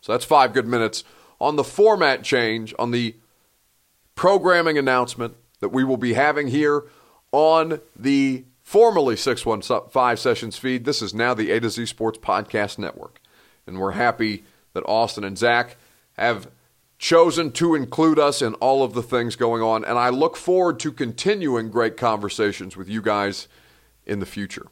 [0.01, 1.03] So that's five good minutes
[1.39, 3.15] on the format change, on the
[4.15, 6.85] programming announcement, that we will be having here
[7.31, 10.85] on the formerly 615 Sessions feed.
[10.85, 13.21] This is now the A to Z Sports Podcast Network.
[13.65, 14.43] And we're happy
[14.73, 15.77] that Austin and Zach
[16.17, 16.49] have
[16.97, 19.85] chosen to include us in all of the things going on.
[19.85, 23.47] And I look forward to continuing great conversations with you guys
[24.05, 24.67] in the future.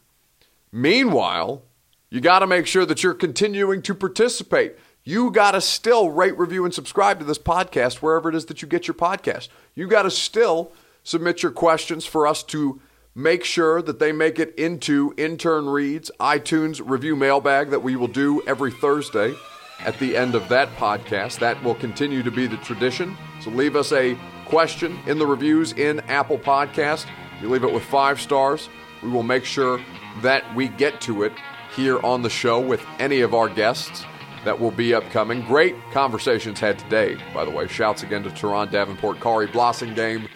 [0.72, 1.64] Meanwhile,
[2.10, 4.76] you got to make sure that you're continuing to participate.
[5.04, 8.62] You got to still rate, review, and subscribe to this podcast wherever it is that
[8.62, 9.50] you get your podcast.
[9.76, 10.72] You got to still
[11.04, 12.82] submit your questions for us to
[13.14, 18.08] make sure that they make it into Intern Reads iTunes review mailbag that we will
[18.08, 19.36] do every Thursday
[19.80, 21.40] at the end of that podcast.
[21.40, 23.18] That will continue to be the tradition.
[23.42, 27.06] So leave us a question in the reviews in Apple Podcast.
[27.42, 28.70] You leave it with five stars.
[29.04, 29.82] We will make sure
[30.22, 31.34] that we get to it
[31.76, 34.06] here on the show with any of our guests
[34.46, 35.42] that will be upcoming.
[35.42, 37.68] Great conversations had today, by the way.
[37.68, 40.30] Shouts again to Turron Davenport, Khari Blasingame,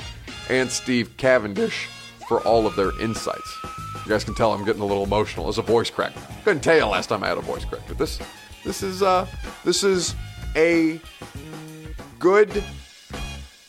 [0.50, 1.88] and Steve Cavendish
[2.28, 3.58] for all of their insights.
[4.06, 6.14] You guys can tell I'm getting a little emotional as a voice crack.
[6.44, 8.20] Couldn't tell you last time I had a voice crack, but this
[8.64, 9.28] this is uh
[9.64, 10.16] this is
[10.56, 11.00] a
[12.20, 12.64] good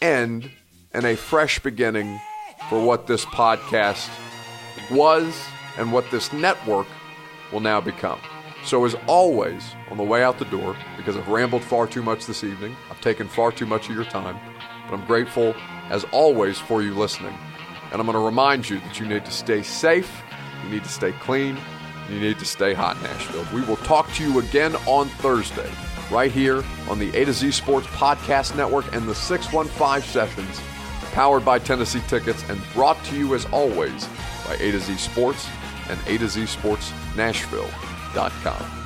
[0.03, 0.51] end
[0.93, 2.20] and a fresh beginning
[2.68, 4.09] for what this podcast
[4.91, 5.41] was
[5.76, 6.86] and what this network
[7.53, 8.20] will now become.
[8.64, 12.26] So, as always, on the way out the door, because I've rambled far too much
[12.26, 14.38] this evening, I've taken far too much of your time,
[14.84, 15.55] but I'm grateful,
[15.88, 17.34] as always, for you listening.
[17.91, 20.22] And I'm going to remind you that you need to stay safe,
[20.64, 21.57] you need to stay clean,
[22.13, 23.47] you need to stay hot, Nashville.
[23.55, 25.71] We will talk to you again on Thursday,
[26.11, 30.61] right here on the A to Z Sports Podcast Network and the 615 sessions,
[31.13, 34.07] powered by Tennessee Tickets and brought to you, as always,
[34.47, 35.49] by A to Z Sports
[35.89, 37.71] and A to Z Sports Nashville
[38.15, 38.80] com.